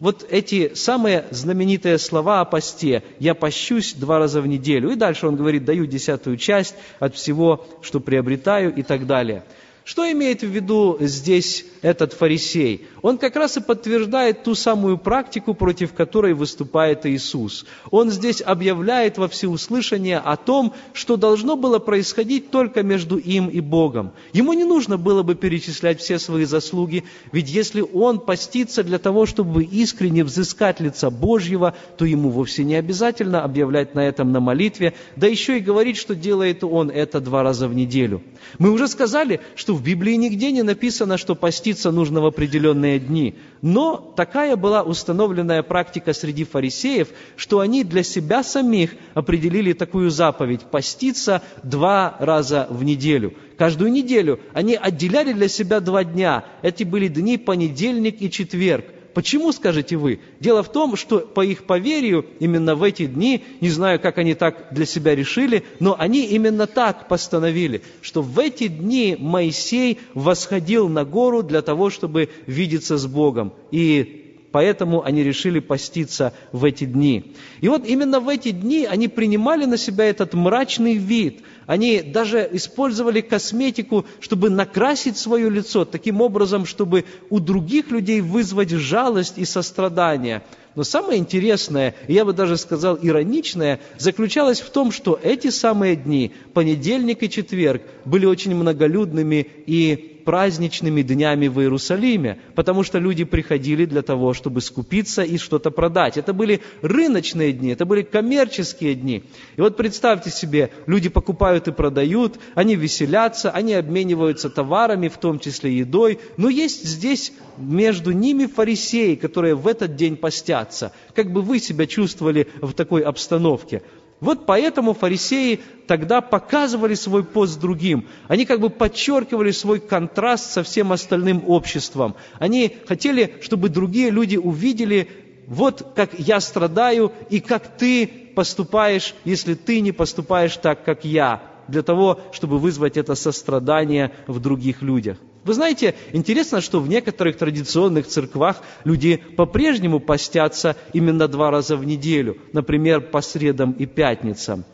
Вот 0.04 0.26
эти 0.28 0.74
самые 0.74 1.24
знаменитые 1.30 1.96
слова 1.96 2.42
о 2.42 2.44
посте 2.44 3.02
«я 3.20 3.34
пощусь 3.34 3.94
два 3.94 4.18
раза 4.18 4.42
в 4.42 4.46
неделю». 4.46 4.90
И 4.90 4.96
дальше 4.96 5.26
он 5.26 5.34
говорит, 5.34 5.64
даю 5.64 5.86
десятую 5.86 6.36
часть 6.36 6.74
от 6.98 7.14
всего, 7.14 7.66
что 7.80 8.00
приобретаю 8.00 8.74
и 8.74 8.82
так 8.82 9.06
далее. 9.06 9.44
Что 9.84 10.10
имеет 10.10 10.40
в 10.40 10.46
виду 10.46 10.96
здесь 11.00 11.66
этот 11.82 12.14
фарисей? 12.14 12.86
Он 13.02 13.18
как 13.18 13.36
раз 13.36 13.58
и 13.58 13.60
подтверждает 13.60 14.42
ту 14.42 14.54
самую 14.54 14.96
практику, 14.96 15.52
против 15.52 15.92
которой 15.92 16.32
выступает 16.32 17.04
Иисус. 17.04 17.66
Он 17.90 18.10
здесь 18.10 18.40
объявляет 18.40 19.18
во 19.18 19.28
всеуслышание 19.28 20.16
о 20.16 20.36
том, 20.36 20.72
что 20.94 21.18
должно 21.18 21.56
было 21.56 21.78
происходить 21.78 22.50
только 22.50 22.82
между 22.82 23.18
им 23.18 23.48
и 23.48 23.60
Богом. 23.60 24.12
Ему 24.32 24.54
не 24.54 24.64
нужно 24.64 24.96
было 24.96 25.22
бы 25.22 25.34
перечислять 25.34 26.00
все 26.00 26.18
свои 26.18 26.46
заслуги, 26.46 27.04
ведь 27.30 27.50
если 27.50 27.82
он 27.82 28.20
постится 28.20 28.84
для 28.84 28.98
того, 28.98 29.26
чтобы 29.26 29.64
искренне 29.64 30.24
взыскать 30.24 30.80
лица 30.80 31.10
Божьего, 31.10 31.74
то 31.98 32.06
ему 32.06 32.30
вовсе 32.30 32.64
не 32.64 32.76
обязательно 32.76 33.44
объявлять 33.44 33.94
на 33.94 34.00
этом 34.00 34.32
на 34.32 34.40
молитве, 34.40 34.94
да 35.16 35.26
еще 35.26 35.58
и 35.58 35.60
говорить, 35.60 35.98
что 35.98 36.14
делает 36.14 36.64
он 36.64 36.88
это 36.88 37.20
два 37.20 37.42
раза 37.42 37.68
в 37.68 37.74
неделю. 37.74 38.22
Мы 38.58 38.70
уже 38.70 38.88
сказали, 38.88 39.40
что 39.56 39.73
в 39.74 39.82
Библии 39.82 40.14
нигде 40.14 40.52
не 40.52 40.62
написано, 40.62 41.18
что 41.18 41.34
поститься 41.34 41.90
нужно 41.90 42.20
в 42.20 42.26
определенные 42.26 42.98
дни. 42.98 43.34
Но 43.62 43.96
такая 44.16 44.56
была 44.56 44.82
установленная 44.82 45.62
практика 45.62 46.12
среди 46.12 46.44
фарисеев, 46.44 47.08
что 47.36 47.60
они 47.60 47.84
для 47.84 48.02
себя 48.02 48.42
самих 48.42 48.92
определили 49.14 49.72
такую 49.72 50.10
заповедь– 50.10 50.60
поститься 50.70 51.42
два 51.62 52.16
раза 52.20 52.66
в 52.70 52.84
неделю. 52.84 53.34
Каждую 53.56 53.92
неделю 53.92 54.40
они 54.52 54.74
отделяли 54.74 55.32
для 55.32 55.48
себя 55.48 55.80
два 55.80 56.04
дня. 56.04 56.44
Эти 56.62 56.84
были 56.84 57.08
дни 57.08 57.36
понедельник 57.36 58.22
и 58.22 58.30
четверг. 58.30 58.86
Почему, 59.14 59.52
скажете 59.52 59.96
вы? 59.96 60.18
Дело 60.40 60.64
в 60.64 60.72
том, 60.72 60.96
что 60.96 61.20
по 61.20 61.44
их 61.44 61.64
поверью, 61.64 62.26
именно 62.40 62.74
в 62.74 62.82
эти 62.82 63.06
дни, 63.06 63.44
не 63.60 63.70
знаю, 63.70 64.00
как 64.00 64.18
они 64.18 64.34
так 64.34 64.68
для 64.72 64.86
себя 64.86 65.14
решили, 65.14 65.64
но 65.78 65.96
они 65.98 66.24
именно 66.26 66.66
так 66.66 67.06
постановили, 67.08 67.82
что 68.02 68.22
в 68.22 68.38
эти 68.40 68.66
дни 68.66 69.16
Моисей 69.18 70.00
восходил 70.14 70.88
на 70.88 71.04
гору 71.04 71.44
для 71.44 71.62
того, 71.62 71.90
чтобы 71.90 72.28
видеться 72.46 72.98
с 72.98 73.06
Богом. 73.06 73.52
И 73.70 74.20
поэтому 74.50 75.04
они 75.04 75.22
решили 75.22 75.60
поститься 75.60 76.32
в 76.50 76.64
эти 76.64 76.84
дни. 76.84 77.34
И 77.60 77.68
вот 77.68 77.86
именно 77.86 78.18
в 78.18 78.28
эти 78.28 78.50
дни 78.50 78.84
они 78.84 79.06
принимали 79.06 79.64
на 79.64 79.78
себя 79.78 80.04
этот 80.06 80.34
мрачный 80.34 80.94
вид– 80.94 81.40
они 81.66 82.00
даже 82.00 82.48
использовали 82.52 83.20
косметику, 83.20 84.06
чтобы 84.20 84.50
накрасить 84.50 85.16
свое 85.16 85.48
лицо, 85.50 85.84
таким 85.84 86.20
образом, 86.20 86.66
чтобы 86.66 87.04
у 87.30 87.40
других 87.40 87.90
людей 87.90 88.20
вызвать 88.20 88.70
жалость 88.70 89.38
и 89.38 89.44
сострадание. 89.44 90.42
Но 90.74 90.82
самое 90.82 91.18
интересное, 91.18 91.94
я 92.08 92.24
бы 92.24 92.32
даже 92.32 92.56
сказал 92.56 92.98
ироничное, 93.00 93.80
заключалось 93.96 94.60
в 94.60 94.70
том, 94.70 94.90
что 94.90 95.18
эти 95.22 95.50
самые 95.50 95.94
дни, 95.94 96.32
понедельник 96.52 97.22
и 97.22 97.30
четверг, 97.30 97.82
были 98.04 98.26
очень 98.26 98.54
многолюдными 98.54 99.46
и 99.66 100.13
праздничными 100.24 101.02
днями 101.02 101.48
в 101.48 101.60
Иерусалиме, 101.60 102.38
потому 102.54 102.82
что 102.82 102.98
люди 102.98 103.24
приходили 103.24 103.84
для 103.84 104.02
того, 104.02 104.32
чтобы 104.32 104.60
скупиться 104.60 105.22
и 105.22 105.38
что-то 105.38 105.70
продать. 105.70 106.16
Это 106.16 106.32
были 106.32 106.60
рыночные 106.82 107.52
дни, 107.52 107.70
это 107.70 107.84
были 107.84 108.02
коммерческие 108.02 108.94
дни. 108.94 109.24
И 109.56 109.60
вот 109.60 109.76
представьте 109.76 110.30
себе, 110.30 110.70
люди 110.86 111.08
покупают 111.08 111.68
и 111.68 111.72
продают, 111.72 112.38
они 112.54 112.74
веселятся, 112.76 113.50
они 113.50 113.74
обмениваются 113.74 114.50
товарами, 114.50 115.08
в 115.08 115.18
том 115.18 115.38
числе 115.38 115.78
едой, 115.78 116.18
но 116.36 116.48
есть 116.48 116.84
здесь 116.84 117.32
между 117.56 118.12
ними 118.12 118.46
фарисеи, 118.46 119.14
которые 119.14 119.54
в 119.54 119.66
этот 119.66 119.96
день 119.96 120.16
постятся. 120.16 120.92
Как 121.14 121.32
бы 121.32 121.42
вы 121.42 121.58
себя 121.58 121.86
чувствовали 121.86 122.48
в 122.60 122.72
такой 122.72 123.02
обстановке? 123.02 123.82
Вот 124.24 124.46
поэтому 124.46 124.94
фарисеи 124.94 125.60
тогда 125.86 126.22
показывали 126.22 126.94
свой 126.94 127.24
пост 127.24 127.60
другим. 127.60 128.08
Они 128.26 128.46
как 128.46 128.58
бы 128.58 128.70
подчеркивали 128.70 129.50
свой 129.50 129.80
контраст 129.80 130.50
со 130.50 130.62
всем 130.62 130.92
остальным 130.92 131.44
обществом. 131.46 132.14
Они 132.38 132.74
хотели, 132.88 133.34
чтобы 133.42 133.68
другие 133.68 134.08
люди 134.08 134.38
увидели, 134.38 135.10
вот 135.46 135.92
как 135.94 136.18
я 136.18 136.40
страдаю 136.40 137.12
и 137.28 137.40
как 137.40 137.76
ты 137.76 138.06
поступаешь, 138.34 139.14
если 139.26 139.52
ты 139.52 139.82
не 139.82 139.92
поступаешь 139.92 140.56
так, 140.56 140.84
как 140.84 141.04
я, 141.04 141.42
для 141.68 141.82
того, 141.82 142.18
чтобы 142.32 142.58
вызвать 142.58 142.96
это 142.96 143.14
сострадание 143.16 144.10
в 144.26 144.40
других 144.40 144.80
людях. 144.80 145.18
Вы 145.44 145.52
знаете, 145.52 145.94
интересно, 146.12 146.62
что 146.62 146.80
в 146.80 146.88
некоторых 146.88 147.36
традиционных 147.36 148.06
церквах 148.06 148.62
люди 148.84 149.16
по-прежнему 149.36 150.00
постятся 150.00 150.74
именно 150.94 151.28
два 151.28 151.50
раза 151.50 151.76
в 151.76 151.84
неделю, 151.84 152.38
например, 152.52 153.02
по 153.02 153.20
средам 153.20 153.72
и 153.72 153.84
пятницам. 153.84 154.64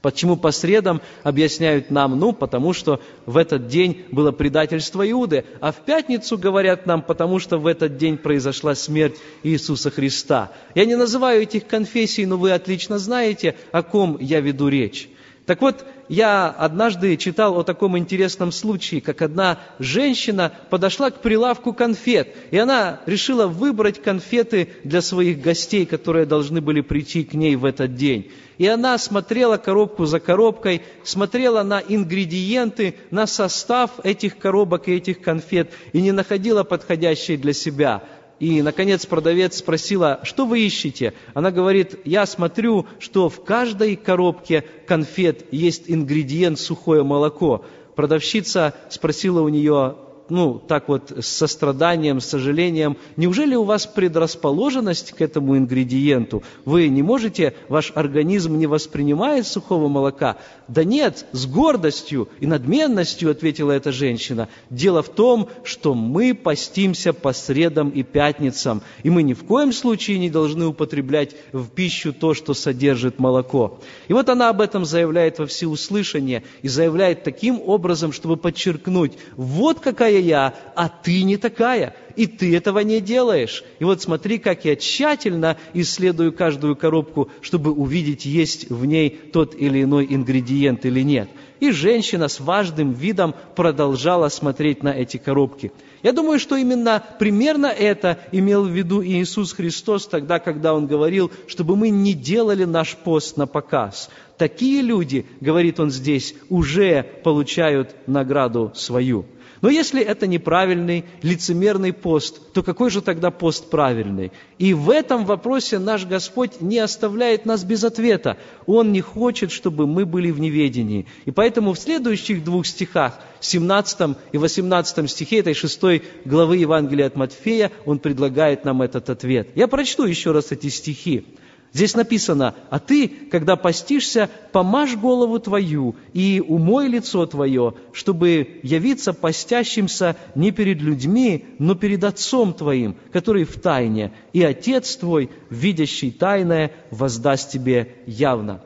Почему 0.00 0.36
по 0.36 0.50
средам 0.50 1.00
объясняют 1.22 1.90
нам? 1.90 2.18
Ну, 2.18 2.32
потому 2.32 2.72
что 2.72 3.00
в 3.26 3.36
этот 3.36 3.68
день 3.68 4.04
было 4.10 4.32
предательство 4.32 5.08
Иуды, 5.08 5.44
а 5.60 5.70
в 5.70 5.84
пятницу 5.84 6.38
говорят 6.38 6.86
нам, 6.86 7.02
потому 7.02 7.38
что 7.38 7.58
в 7.58 7.66
этот 7.66 7.98
день 7.98 8.16
произошла 8.16 8.74
смерть 8.74 9.16
Иисуса 9.44 9.90
Христа. 9.90 10.50
Я 10.74 10.86
не 10.86 10.96
называю 10.96 11.42
этих 11.42 11.66
конфессий, 11.68 12.26
но 12.26 12.36
вы 12.36 12.50
отлично 12.50 12.98
знаете, 12.98 13.54
о 13.70 13.82
ком 13.82 14.16
я 14.18 14.40
веду 14.40 14.68
речь. 14.68 15.08
Так 15.46 15.60
вот, 15.60 15.84
я 16.08 16.48
однажды 16.50 17.16
читал 17.16 17.58
о 17.58 17.64
таком 17.64 17.98
интересном 17.98 18.52
случае, 18.52 19.00
как 19.00 19.22
одна 19.22 19.58
женщина 19.80 20.52
подошла 20.70 21.10
к 21.10 21.20
прилавку 21.20 21.72
конфет, 21.72 22.28
и 22.52 22.58
она 22.58 23.00
решила 23.06 23.48
выбрать 23.48 24.00
конфеты 24.00 24.68
для 24.84 25.02
своих 25.02 25.40
гостей, 25.40 25.84
которые 25.84 26.26
должны 26.26 26.60
были 26.60 26.80
прийти 26.80 27.24
к 27.24 27.34
ней 27.34 27.56
в 27.56 27.64
этот 27.64 27.96
день. 27.96 28.30
И 28.58 28.66
она 28.68 28.96
смотрела 28.98 29.56
коробку 29.56 30.04
за 30.04 30.20
коробкой, 30.20 30.82
смотрела 31.02 31.64
на 31.64 31.80
ингредиенты, 31.80 32.94
на 33.10 33.26
состав 33.26 33.90
этих 34.04 34.38
коробок 34.38 34.86
и 34.86 34.94
этих 34.94 35.20
конфет, 35.20 35.72
и 35.92 36.00
не 36.00 36.12
находила 36.12 36.62
подходящей 36.62 37.36
для 37.36 37.52
себя. 37.52 38.04
И, 38.42 38.60
наконец, 38.60 39.06
продавец 39.06 39.58
спросила, 39.58 40.18
что 40.24 40.46
вы 40.46 40.62
ищете? 40.62 41.14
Она 41.32 41.52
говорит, 41.52 42.00
я 42.04 42.26
смотрю, 42.26 42.86
что 42.98 43.28
в 43.28 43.44
каждой 43.44 43.94
коробке 43.94 44.64
конфет 44.84 45.46
есть 45.52 45.84
ингредиент 45.86 46.58
сухое 46.58 47.04
молоко. 47.04 47.64
Продавщица 47.94 48.74
спросила 48.90 49.42
у 49.42 49.48
нее, 49.48 49.94
ну, 50.28 50.58
так 50.66 50.88
вот, 50.88 51.12
с 51.20 51.26
состраданием, 51.26 52.20
с 52.20 52.26
сожалением, 52.26 52.96
неужели 53.16 53.54
у 53.54 53.64
вас 53.64 53.86
предрасположенность 53.86 55.12
к 55.12 55.20
этому 55.20 55.58
ингредиенту? 55.58 56.42
Вы 56.64 56.88
не 56.88 57.02
можете, 57.02 57.54
ваш 57.68 57.92
организм 57.94 58.56
не 58.56 58.66
воспринимает 58.66 59.46
сухого 59.46 59.88
молока? 59.88 60.38
Да 60.68 60.84
нет, 60.84 61.26
с 61.32 61.46
гордостью 61.46 62.28
и 62.40 62.46
надменностью, 62.46 63.30
ответила 63.30 63.72
эта 63.72 63.92
женщина. 63.92 64.48
Дело 64.70 65.02
в 65.02 65.10
том, 65.10 65.48
что 65.64 65.94
мы 65.94 66.34
постимся 66.34 67.12
по 67.12 67.32
средам 67.32 67.90
и 67.90 68.02
пятницам, 68.02 68.82
и 69.02 69.10
мы 69.10 69.22
ни 69.22 69.34
в 69.34 69.44
коем 69.44 69.72
случае 69.72 70.18
не 70.18 70.30
должны 70.30 70.66
употреблять 70.66 71.36
в 71.52 71.68
пищу 71.68 72.12
то, 72.12 72.32
что 72.32 72.54
содержит 72.54 73.18
молоко. 73.18 73.80
И 74.08 74.12
вот 74.12 74.28
она 74.28 74.48
об 74.48 74.60
этом 74.60 74.84
заявляет 74.84 75.38
во 75.38 75.46
всеуслышание 75.46 76.42
и 76.62 76.68
заявляет 76.68 77.22
таким 77.22 77.60
образом, 77.60 78.12
чтобы 78.12 78.36
подчеркнуть, 78.36 79.12
вот 79.36 79.80
какая 79.80 80.21
я, 80.22 80.54
а 80.74 80.88
ты 80.88 81.22
не 81.22 81.36
такая, 81.36 81.94
и 82.16 82.26
ты 82.26 82.56
этого 82.56 82.80
не 82.80 83.00
делаешь. 83.00 83.64
И 83.78 83.84
вот 83.84 84.02
смотри, 84.02 84.38
как 84.38 84.64
я 84.64 84.76
тщательно 84.76 85.56
исследую 85.74 86.32
каждую 86.32 86.76
коробку, 86.76 87.30
чтобы 87.40 87.72
увидеть, 87.72 88.24
есть 88.24 88.70
в 88.70 88.84
ней 88.84 89.10
тот 89.10 89.54
или 89.54 89.82
иной 89.82 90.06
ингредиент 90.08 90.84
или 90.84 91.00
нет. 91.00 91.28
И 91.60 91.70
женщина 91.70 92.26
с 92.26 92.40
важным 92.40 92.92
видом 92.92 93.34
продолжала 93.54 94.28
смотреть 94.28 94.82
на 94.82 94.88
эти 94.88 95.16
коробки. 95.16 95.70
Я 96.02 96.12
думаю, 96.12 96.40
что 96.40 96.56
именно 96.56 97.04
примерно 97.20 97.66
это 97.66 98.18
имел 98.32 98.64
в 98.64 98.70
виду 98.70 99.04
Иисус 99.04 99.52
Христос 99.52 100.08
тогда, 100.08 100.40
когда 100.40 100.74
Он 100.74 100.88
говорил, 100.88 101.30
чтобы 101.46 101.76
мы 101.76 101.90
не 101.90 102.14
делали 102.14 102.64
наш 102.64 102.96
пост 102.96 103.36
на 103.36 103.46
показ. 103.46 104.10
Такие 104.36 104.82
люди, 104.82 105.24
говорит 105.40 105.78
Он 105.78 105.92
здесь, 105.92 106.34
уже 106.48 107.04
получают 107.22 107.94
награду 108.08 108.72
свою. 108.74 109.24
Но 109.62 109.70
если 109.70 110.02
это 110.02 110.26
неправильный, 110.26 111.04
лицемерный 111.22 111.92
пост, 111.92 112.52
то 112.52 112.64
какой 112.64 112.90
же 112.90 113.00
тогда 113.00 113.30
пост 113.30 113.70
правильный? 113.70 114.32
И 114.58 114.74
в 114.74 114.90
этом 114.90 115.24
вопросе 115.24 115.78
наш 115.78 116.04
Господь 116.04 116.60
не 116.60 116.80
оставляет 116.80 117.46
нас 117.46 117.62
без 117.62 117.84
ответа. 117.84 118.36
Он 118.66 118.90
не 118.90 119.00
хочет, 119.00 119.52
чтобы 119.52 119.86
мы 119.86 120.04
были 120.04 120.32
в 120.32 120.40
неведении. 120.40 121.06
И 121.26 121.30
поэтому 121.30 121.74
в 121.74 121.78
следующих 121.78 122.42
двух 122.42 122.66
стихах, 122.66 123.20
17 123.38 124.16
и 124.32 124.38
18 124.38 125.08
стихе 125.08 125.38
этой 125.38 125.54
шестой 125.54 126.02
главы 126.24 126.56
Евангелия 126.56 127.06
от 127.06 127.14
Матфея, 127.14 127.70
он 127.86 128.00
предлагает 128.00 128.64
нам 128.64 128.82
этот 128.82 129.10
ответ. 129.10 129.50
Я 129.54 129.68
прочту 129.68 130.06
еще 130.06 130.32
раз 130.32 130.50
эти 130.50 130.70
стихи. 130.70 131.24
Здесь 131.72 131.94
написано, 131.94 132.54
а 132.68 132.78
ты, 132.78 133.08
когда 133.08 133.56
постишься, 133.56 134.28
помажь 134.52 134.94
голову 134.94 135.38
твою 135.38 135.96
и 136.12 136.42
умой 136.46 136.88
лицо 136.88 137.24
твое, 137.24 137.74
чтобы 137.92 138.60
явиться 138.62 139.14
постящимся 139.14 140.16
не 140.34 140.50
перед 140.50 140.82
людьми, 140.82 141.46
но 141.58 141.74
перед 141.74 142.04
Отцом 142.04 142.52
твоим, 142.52 142.96
который 143.10 143.44
в 143.44 143.58
тайне, 143.58 144.12
и 144.34 144.42
Отец 144.42 144.96
твой, 144.96 145.30
видящий 145.48 146.10
тайное, 146.10 146.72
воздаст 146.90 147.50
тебе 147.50 147.94
явно. 148.06 148.60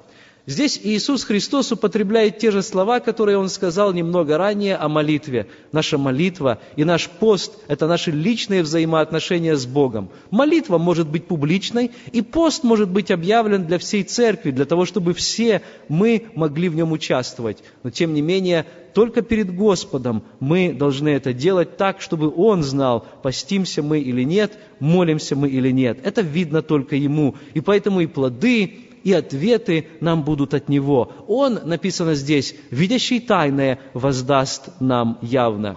Здесь 0.49 0.81
Иисус 0.81 1.25
Христос 1.25 1.73
употребляет 1.73 2.39
те 2.39 2.53
же 2.53 2.63
слова, 2.63 3.01
которые 3.01 3.37
Он 3.37 3.49
сказал 3.49 3.93
немного 3.93 4.39
ранее 4.39 4.77
о 4.77 4.89
молитве. 4.89 5.49
Наша 5.73 5.99
молитва 5.99 6.61
и 6.77 6.85
наш 6.85 7.09
пост– 7.09 7.59
это 7.69 7.89
наши 7.89 8.13
личные 8.13 8.63
взаимоотношения 8.63 9.57
с 9.57 9.67
Богом. 9.67 10.09
Молитва 10.31 10.79
может 10.79 11.09
быть 11.09 11.27
публичной, 11.27 11.91
и 12.13 12.23
пост 12.23 12.63
может 12.63 12.89
быть 12.89 13.11
объявлен 13.11 13.67
для 13.67 13.79
всей 13.79 14.05
церкви, 14.05 14.53
для 14.53 14.67
того, 14.67 14.85
чтобы 14.85 15.15
все 15.15 15.63
мы 15.89 16.27
могли 16.37 16.69
в 16.69 16.77
нем 16.77 16.93
участвовать. 16.93 17.65
Но 17.83 17.91
тем 17.91 18.15
не 18.15 18.23
менее, 18.23 18.67
только 18.95 19.23
перед 19.23 19.53
Господом 19.53 20.23
мы 20.39 20.73
должны 20.73 21.09
это 21.09 21.33
делать 21.33 21.77
так, 21.77 22.01
чтобы 22.01 22.33
Он 22.35 22.63
знал, 22.63 23.05
постимся 23.23 23.83
мы 23.83 23.99
или 23.99 24.23
нет, 24.23 24.57
молимся 24.79 25.35
мы 25.35 25.49
или 25.49 25.73
нет. 25.73 25.99
Это 26.05 26.21
видно 26.21 26.63
только 26.63 26.95
Ему. 26.95 27.35
И 27.53 27.61
поэтому 27.61 28.01
и 28.01 28.07
плоды, 28.07 28.86
и 29.07 29.13
ответы 29.13 29.87
нам 30.01 30.25
будут 30.25 30.53
от 30.53 30.69
Него. 30.69 31.13
Он, 31.29 31.61
написано 31.65 32.17
здесь, 32.17 32.57
видящий 32.73 33.21
тайное, 33.21 33.79
воздаст 33.95 34.69
нам 34.81 35.19
явно. 35.23 35.77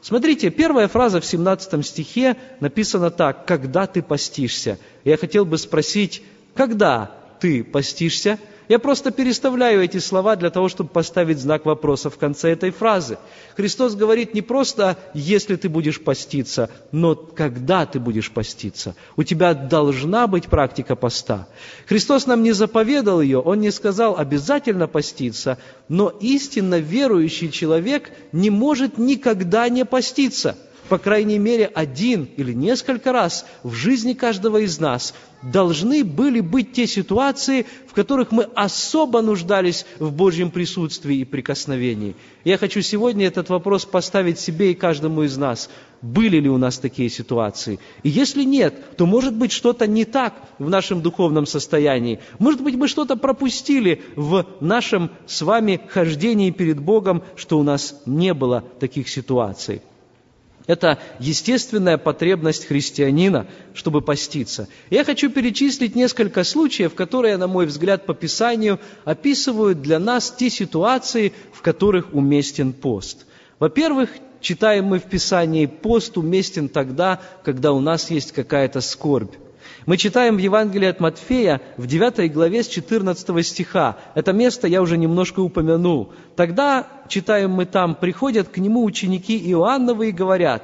Смотрите, 0.00 0.50
первая 0.50 0.88
фраза 0.88 1.20
в 1.20 1.24
17 1.24 1.86
стихе 1.86 2.36
написана 2.58 3.12
так, 3.12 3.46
«когда 3.46 3.86
ты 3.86 4.02
постишься». 4.02 4.80
Я 5.04 5.16
хотел 5.18 5.44
бы 5.44 5.56
спросить, 5.56 6.24
когда 6.56 7.12
ты 7.38 7.62
постишься– 7.62 8.40
я 8.72 8.78
просто 8.78 9.10
переставляю 9.10 9.82
эти 9.82 9.98
слова 9.98 10.34
для 10.34 10.48
того, 10.48 10.70
чтобы 10.70 10.88
поставить 10.88 11.38
знак 11.38 11.66
вопроса 11.66 12.08
в 12.08 12.16
конце 12.16 12.52
этой 12.52 12.70
фразы. 12.70 13.18
Христос 13.54 13.94
говорит 13.94 14.32
не 14.32 14.40
просто 14.40 14.96
«если 15.12 15.56
ты 15.56 15.68
будешь 15.68 16.02
поститься», 16.02 16.70
но 16.90 17.14
«когда 17.14 17.84
ты 17.84 18.00
будешь 18.00 18.30
поститься». 18.30 18.94
У 19.14 19.24
тебя 19.24 19.52
должна 19.52 20.26
быть 20.26 20.46
практика 20.46 20.96
поста. 20.96 21.48
Христос 21.86 22.26
нам 22.26 22.42
не 22.42 22.52
заповедал 22.52 23.20
ее, 23.20 23.40
Он 23.40 23.60
не 23.60 23.70
сказал 23.70 24.16
«обязательно 24.16 24.88
поститься», 24.88 25.58
но 25.90 26.08
истинно 26.08 26.78
верующий 26.78 27.50
человек 27.50 28.10
не 28.32 28.48
может 28.48 28.96
никогда 28.96 29.68
не 29.68 29.84
поститься– 29.84 30.56
по 30.88 30.98
крайней 30.98 31.38
мере, 31.38 31.66
один 31.66 32.28
или 32.36 32.52
несколько 32.52 33.12
раз 33.12 33.46
в 33.62 33.72
жизни 33.72 34.12
каждого 34.12 34.58
из 34.58 34.78
нас 34.80 35.14
должны 35.42 36.04
были 36.04 36.40
быть 36.40 36.72
те 36.72 36.86
ситуации, 36.86 37.66
в 37.86 37.94
которых 37.94 38.30
мы 38.30 38.44
особо 38.54 39.22
нуждались 39.22 39.86
в 39.98 40.12
Божьем 40.12 40.50
присутствии 40.50 41.16
и 41.16 41.24
прикосновении. 41.24 42.14
Я 42.44 42.58
хочу 42.58 42.80
сегодня 42.82 43.26
этот 43.26 43.48
вопрос 43.48 43.84
поставить 43.84 44.38
себе 44.38 44.72
и 44.72 44.74
каждому 44.74 45.22
из 45.22 45.36
нас. 45.36 45.70
Были 46.00 46.38
ли 46.38 46.48
у 46.48 46.58
нас 46.58 46.78
такие 46.78 47.08
ситуации? 47.08 47.78
И 48.02 48.08
если 48.08 48.42
нет, 48.42 48.96
то 48.96 49.06
может 49.06 49.34
быть 49.34 49.52
что-то 49.52 49.86
не 49.86 50.04
так 50.04 50.34
в 50.58 50.68
нашем 50.68 51.00
духовном 51.00 51.46
состоянии. 51.46 52.18
Может 52.38 52.60
быть 52.60 52.74
мы 52.74 52.88
что-то 52.88 53.16
пропустили 53.16 54.02
в 54.16 54.46
нашем 54.60 55.10
с 55.26 55.42
вами 55.42 55.80
хождении 55.88 56.50
перед 56.50 56.80
Богом, 56.80 57.22
что 57.36 57.58
у 57.58 57.62
нас 57.62 58.00
не 58.04 58.34
было 58.34 58.64
таких 58.80 59.08
ситуаций. 59.08 59.82
Это 60.66 60.98
естественная 61.18 61.98
потребность 61.98 62.66
христианина, 62.66 63.46
чтобы 63.74 64.00
поститься. 64.00 64.68
Я 64.90 65.04
хочу 65.04 65.28
перечислить 65.28 65.96
несколько 65.96 66.44
случаев, 66.44 66.94
которые, 66.94 67.36
на 67.36 67.48
мой 67.48 67.66
взгляд, 67.66 68.06
по 68.06 68.14
Писанию 68.14 68.78
описывают 69.04 69.82
для 69.82 69.98
нас 69.98 70.30
те 70.30 70.50
ситуации, 70.50 71.32
в 71.52 71.62
которых 71.62 72.14
уместен 72.14 72.72
пост. 72.72 73.26
Во-первых, 73.58 74.10
читаем 74.40 74.86
мы 74.86 74.98
в 75.00 75.04
Писании, 75.04 75.66
пост 75.66 76.16
уместен 76.16 76.68
тогда, 76.68 77.20
когда 77.44 77.72
у 77.72 77.80
нас 77.80 78.10
есть 78.10 78.32
какая-то 78.32 78.80
скорбь. 78.80 79.34
Мы 79.84 79.96
читаем 79.96 80.36
в 80.36 80.38
Евангелии 80.38 80.88
от 80.88 81.00
Матфея 81.00 81.60
в 81.76 81.86
9 81.86 82.32
главе 82.32 82.62
с 82.62 82.68
14 82.68 83.46
стиха. 83.46 83.96
Это 84.14 84.32
место 84.32 84.68
я 84.68 84.80
уже 84.80 84.96
немножко 84.96 85.40
упомянул. 85.40 86.12
Тогда, 86.36 86.86
читаем 87.08 87.50
мы 87.50 87.66
там, 87.66 87.96
приходят 87.96 88.48
к 88.48 88.58
нему 88.58 88.84
ученики 88.84 89.36
Иоанновы 89.50 90.10
и 90.10 90.12
говорят, 90.12 90.62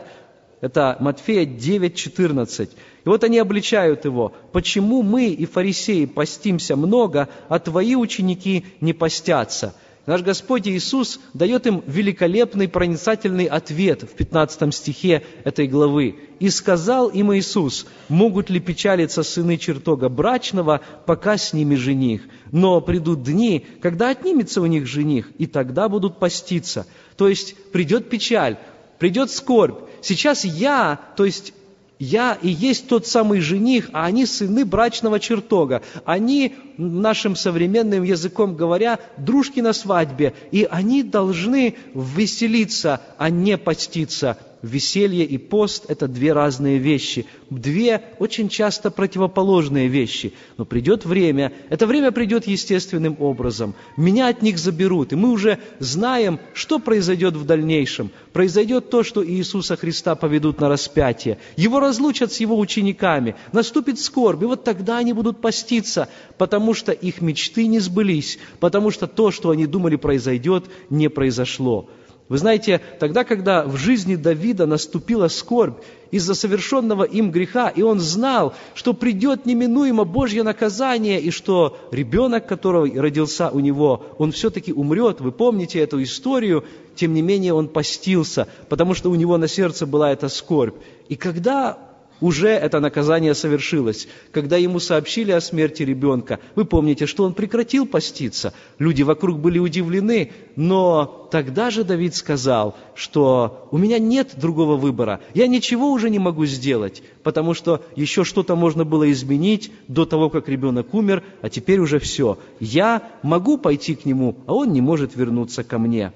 это 0.60 0.96
Матфея 1.00 1.44
9, 1.44 1.96
14. 1.96 2.70
И 2.70 3.08
вот 3.08 3.24
они 3.24 3.38
обличают 3.38 4.04
его. 4.04 4.32
Почему 4.52 5.02
мы 5.02 5.26
и 5.26 5.46
фарисеи 5.46 6.04
постимся 6.04 6.76
много, 6.76 7.28
а 7.48 7.58
твои 7.58 7.96
ученики 7.96 8.66
не 8.80 8.92
постятся? 8.92 9.74
Наш 10.08 10.22
Господь 10.22 10.66
Иисус 10.66 11.20
дает 11.34 11.66
им 11.66 11.82
великолепный 11.86 12.66
проницательный 12.66 13.44
ответ 13.44 14.04
в 14.04 14.14
15 14.14 14.74
стихе 14.74 15.22
этой 15.44 15.66
главы. 15.66 16.16
«И 16.40 16.48
сказал 16.48 17.10
им 17.10 17.34
Иисус, 17.34 17.84
могут 18.08 18.48
ли 18.48 18.58
печалиться 18.58 19.22
сыны 19.22 19.58
чертога 19.58 20.08
брачного, 20.08 20.80
пока 21.04 21.36
с 21.36 21.52
ними 21.52 21.74
жених? 21.74 22.22
Но 22.52 22.80
придут 22.80 23.22
дни, 23.22 23.66
когда 23.82 24.08
отнимется 24.08 24.62
у 24.62 24.66
них 24.66 24.86
жених, 24.86 25.30
и 25.36 25.46
тогда 25.46 25.90
будут 25.90 26.18
поститься». 26.18 26.86
То 27.18 27.28
есть 27.28 27.54
придет 27.70 28.08
печаль, 28.08 28.56
придет 28.98 29.30
скорбь. 29.30 29.90
Сейчас 30.00 30.42
я, 30.42 30.98
то 31.18 31.26
есть 31.26 31.52
я 31.98 32.38
и 32.40 32.48
есть 32.48 32.88
тот 32.88 33.06
самый 33.06 33.40
жених, 33.40 33.90
а 33.92 34.06
они 34.06 34.26
сыны 34.26 34.64
брачного 34.64 35.18
чертога. 35.18 35.82
Они, 36.04 36.54
нашим 36.76 37.34
современным 37.34 38.02
языком 38.02 38.56
говоря, 38.56 39.00
дружки 39.16 39.60
на 39.60 39.72
свадьбе, 39.72 40.34
и 40.52 40.66
они 40.70 41.02
должны 41.02 41.74
веселиться, 41.94 43.00
а 43.18 43.30
не 43.30 43.58
поститься 43.58 44.38
веселье 44.62 45.24
и 45.24 45.38
пост– 45.38 45.84
это 45.88 46.08
две 46.08 46.32
разные 46.32 46.78
вещи, 46.78 47.26
две 47.50 48.02
очень 48.18 48.48
часто 48.48 48.90
противоположные 48.90 49.88
вещи. 49.88 50.32
Но 50.56 50.64
придет 50.64 51.04
время, 51.04 51.52
это 51.68 51.86
время 51.86 52.12
придет 52.12 52.46
естественным 52.46 53.16
образом, 53.20 53.74
меня 53.96 54.28
от 54.28 54.42
них 54.42 54.58
заберут, 54.58 55.12
и 55.12 55.16
мы 55.16 55.30
уже 55.30 55.58
знаем, 55.78 56.40
что 56.54 56.78
произойдет 56.78 57.34
в 57.34 57.44
дальнейшем. 57.44 58.10
Произойдет 58.32 58.90
то, 58.90 59.02
что 59.02 59.26
Иисуса 59.26 59.76
Христа 59.76 60.14
поведут 60.14 60.60
на 60.60 60.68
распятие, 60.68 61.38
Его 61.56 61.80
разлучат 61.80 62.32
с 62.32 62.40
Его 62.40 62.58
учениками, 62.58 63.36
наступит 63.52 64.00
скорбь, 64.00 64.42
и 64.42 64.46
вот 64.46 64.64
тогда 64.64 64.98
они 64.98 65.12
будут 65.12 65.40
поститься, 65.40 66.08
потому 66.36 66.74
что 66.74 66.92
их 66.92 67.20
мечты 67.20 67.66
не 67.66 67.78
сбылись, 67.78 68.38
потому 68.60 68.90
что 68.90 69.06
то, 69.06 69.30
что 69.30 69.50
они 69.50 69.66
думали 69.66 69.96
произойдет, 69.96 70.64
не 70.90 71.08
произошло. 71.08 71.88
Вы 72.28 72.36
знаете, 72.36 72.82
тогда, 73.00 73.24
когда 73.24 73.64
в 73.64 73.76
жизни 73.76 74.14
Давида 74.14 74.66
наступила 74.66 75.28
скорбь 75.28 75.78
из-за 76.10 76.34
совершенного 76.34 77.04
им 77.04 77.30
греха, 77.30 77.70
и 77.70 77.80
он 77.80 78.00
знал, 78.00 78.54
что 78.74 78.92
придет 78.92 79.46
неминуемо 79.46 80.04
Божье 80.04 80.42
наказание, 80.42 81.20
и 81.20 81.30
что 81.30 81.78
ребенок, 81.90 82.46
которого 82.46 82.86
родился 83.00 83.48
у 83.48 83.60
него, 83.60 84.04
он 84.18 84.32
все-таки 84.32 84.74
умрет. 84.74 85.20
Вы 85.20 85.32
помните 85.32 85.78
эту 85.78 86.02
историю, 86.02 86.64
тем 86.94 87.14
не 87.14 87.22
менее 87.22 87.54
он 87.54 87.68
постился, 87.68 88.46
потому 88.68 88.92
что 88.92 89.10
у 89.10 89.14
него 89.14 89.38
на 89.38 89.48
сердце 89.48 89.86
была 89.86 90.12
эта 90.12 90.28
скорбь. 90.28 90.76
И 91.08 91.16
когда 91.16 91.87
уже 92.20 92.48
это 92.48 92.80
наказание 92.80 93.34
совершилось. 93.34 94.08
Когда 94.32 94.56
ему 94.56 94.80
сообщили 94.80 95.30
о 95.32 95.40
смерти 95.40 95.82
ребенка, 95.82 96.40
вы 96.54 96.64
помните, 96.64 97.06
что 97.06 97.24
он 97.24 97.34
прекратил 97.34 97.86
поститься. 97.86 98.52
Люди 98.78 99.02
вокруг 99.02 99.38
были 99.38 99.58
удивлены, 99.58 100.32
но 100.56 101.28
тогда 101.30 101.70
же 101.70 101.84
Давид 101.84 102.14
сказал, 102.14 102.76
что 102.94 103.68
у 103.70 103.78
меня 103.78 103.98
нет 103.98 104.32
другого 104.36 104.76
выбора, 104.76 105.20
я 105.34 105.46
ничего 105.46 105.90
уже 105.90 106.10
не 106.10 106.18
могу 106.18 106.46
сделать, 106.46 107.02
потому 107.22 107.54
что 107.54 107.84
еще 107.96 108.24
что-то 108.24 108.56
можно 108.56 108.84
было 108.84 109.10
изменить 109.12 109.70
до 109.86 110.04
того, 110.04 110.30
как 110.30 110.48
ребенок 110.48 110.94
умер, 110.94 111.22
а 111.42 111.48
теперь 111.48 111.78
уже 111.78 111.98
все. 111.98 112.38
Я 112.60 113.02
могу 113.22 113.58
пойти 113.58 113.94
к 113.94 114.04
нему, 114.04 114.36
а 114.46 114.54
он 114.54 114.72
не 114.72 114.80
может 114.80 115.14
вернуться 115.16 115.64
ко 115.64 115.78
мне. 115.78 116.12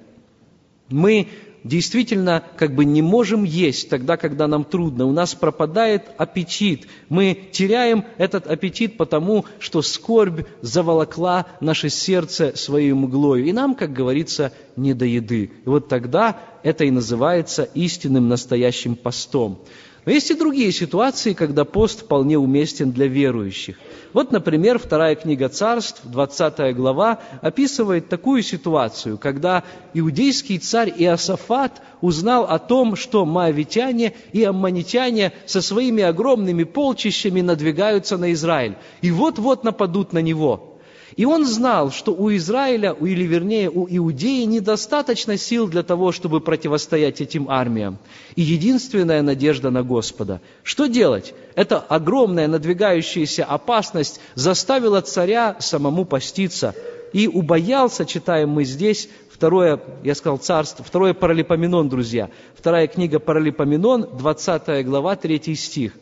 Мы 0.88 1.28
действительно 1.64 2.42
как 2.56 2.74
бы 2.74 2.84
не 2.84 3.02
можем 3.02 3.44
есть 3.44 3.88
тогда, 3.88 4.16
когда 4.16 4.46
нам 4.46 4.64
трудно. 4.64 5.06
У 5.06 5.12
нас 5.12 5.34
пропадает 5.34 6.10
аппетит. 6.16 6.86
Мы 7.08 7.38
теряем 7.52 8.04
этот 8.18 8.46
аппетит 8.46 8.96
потому, 8.96 9.44
что 9.58 9.82
скорбь 9.82 10.46
заволокла 10.60 11.46
наше 11.60 11.88
сердце 11.88 12.56
своей 12.56 12.92
мглою. 12.92 13.44
И 13.44 13.52
нам, 13.52 13.74
как 13.74 13.92
говорится, 13.92 14.52
не 14.76 14.94
до 14.94 15.04
еды. 15.04 15.50
И 15.64 15.68
вот 15.68 15.88
тогда 15.88 16.38
это 16.62 16.84
и 16.84 16.90
называется 16.90 17.68
истинным 17.74 18.28
настоящим 18.28 18.96
постом. 18.96 19.60
Но 20.04 20.10
есть 20.10 20.30
и 20.32 20.34
другие 20.34 20.72
ситуации, 20.72 21.32
когда 21.32 21.64
пост 21.64 22.02
вполне 22.02 22.36
уместен 22.36 22.90
для 22.90 23.06
верующих. 23.06 23.78
Вот, 24.12 24.32
например, 24.32 24.80
вторая 24.80 25.14
книга 25.14 25.48
царств, 25.48 26.02
20 26.04 26.74
глава, 26.74 27.20
описывает 27.40 28.08
такую 28.08 28.42
ситуацию, 28.42 29.16
когда 29.16 29.62
иудейский 29.94 30.58
царь 30.58 30.92
Иосафат 30.96 31.80
узнал 32.00 32.44
о 32.44 32.58
том, 32.58 32.96
что 32.96 33.24
моавитяне 33.24 34.14
и 34.32 34.42
аммонитяне 34.42 35.32
со 35.46 35.62
своими 35.62 36.02
огромными 36.02 36.64
полчищами 36.64 37.40
надвигаются 37.40 38.18
на 38.18 38.32
Израиль 38.32 38.74
и 39.02 39.12
вот-вот 39.12 39.62
нападут 39.62 40.12
на 40.12 40.18
него– 40.18 40.68
и 41.16 41.24
он 41.24 41.46
знал, 41.46 41.90
что 41.90 42.12
у 42.12 42.34
Израиля, 42.34 42.96
или 43.00 43.24
вернее 43.24 43.70
у 43.70 43.86
Иудеи, 43.88 44.44
недостаточно 44.44 45.36
сил 45.36 45.68
для 45.68 45.82
того, 45.82 46.12
чтобы 46.12 46.40
противостоять 46.40 47.20
этим 47.20 47.50
армиям. 47.50 47.98
И 48.36 48.42
единственная 48.42 49.22
надежда 49.22 49.70
на 49.70 49.82
Господа. 49.82 50.40
Что 50.62 50.86
делать? 50.86 51.34
Эта 51.54 51.78
огромная 51.78 52.48
надвигающаяся 52.48 53.44
опасность 53.44 54.20
заставила 54.34 55.00
царя 55.02 55.56
самому 55.60 56.04
поститься. 56.04 56.74
И 57.12 57.28
убоялся, 57.28 58.06
читаем 58.06 58.48
мы 58.48 58.64
здесь, 58.64 59.08
второе, 59.30 59.80
я 60.02 60.14
сказал, 60.14 60.38
царство, 60.38 60.82
второе 60.82 61.12
Паралипоменон, 61.12 61.90
друзья. 61.90 62.30
Вторая 62.56 62.86
книга 62.86 63.18
Паралипоменон, 63.18 64.08
20 64.16 64.86
глава, 64.86 65.16
3 65.16 65.54
стих. 65.54 65.92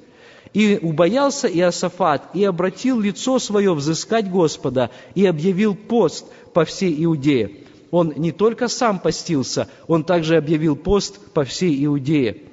И 0.52 0.78
убоялся 0.82 1.48
Иосафат, 1.48 2.34
и 2.34 2.44
обратил 2.44 3.00
лицо 3.00 3.38
свое 3.38 3.72
взыскать 3.72 4.28
Господа, 4.28 4.90
и 5.14 5.24
объявил 5.26 5.74
пост 5.74 6.26
по 6.52 6.64
всей 6.64 7.04
Иудее. 7.04 7.64
Он 7.90 8.12
не 8.16 8.32
только 8.32 8.68
сам 8.68 8.98
постился, 8.98 9.68
он 9.86 10.04
также 10.04 10.36
объявил 10.36 10.76
пост 10.76 11.20
по 11.32 11.44
всей 11.44 11.84
Иудее 11.84 12.49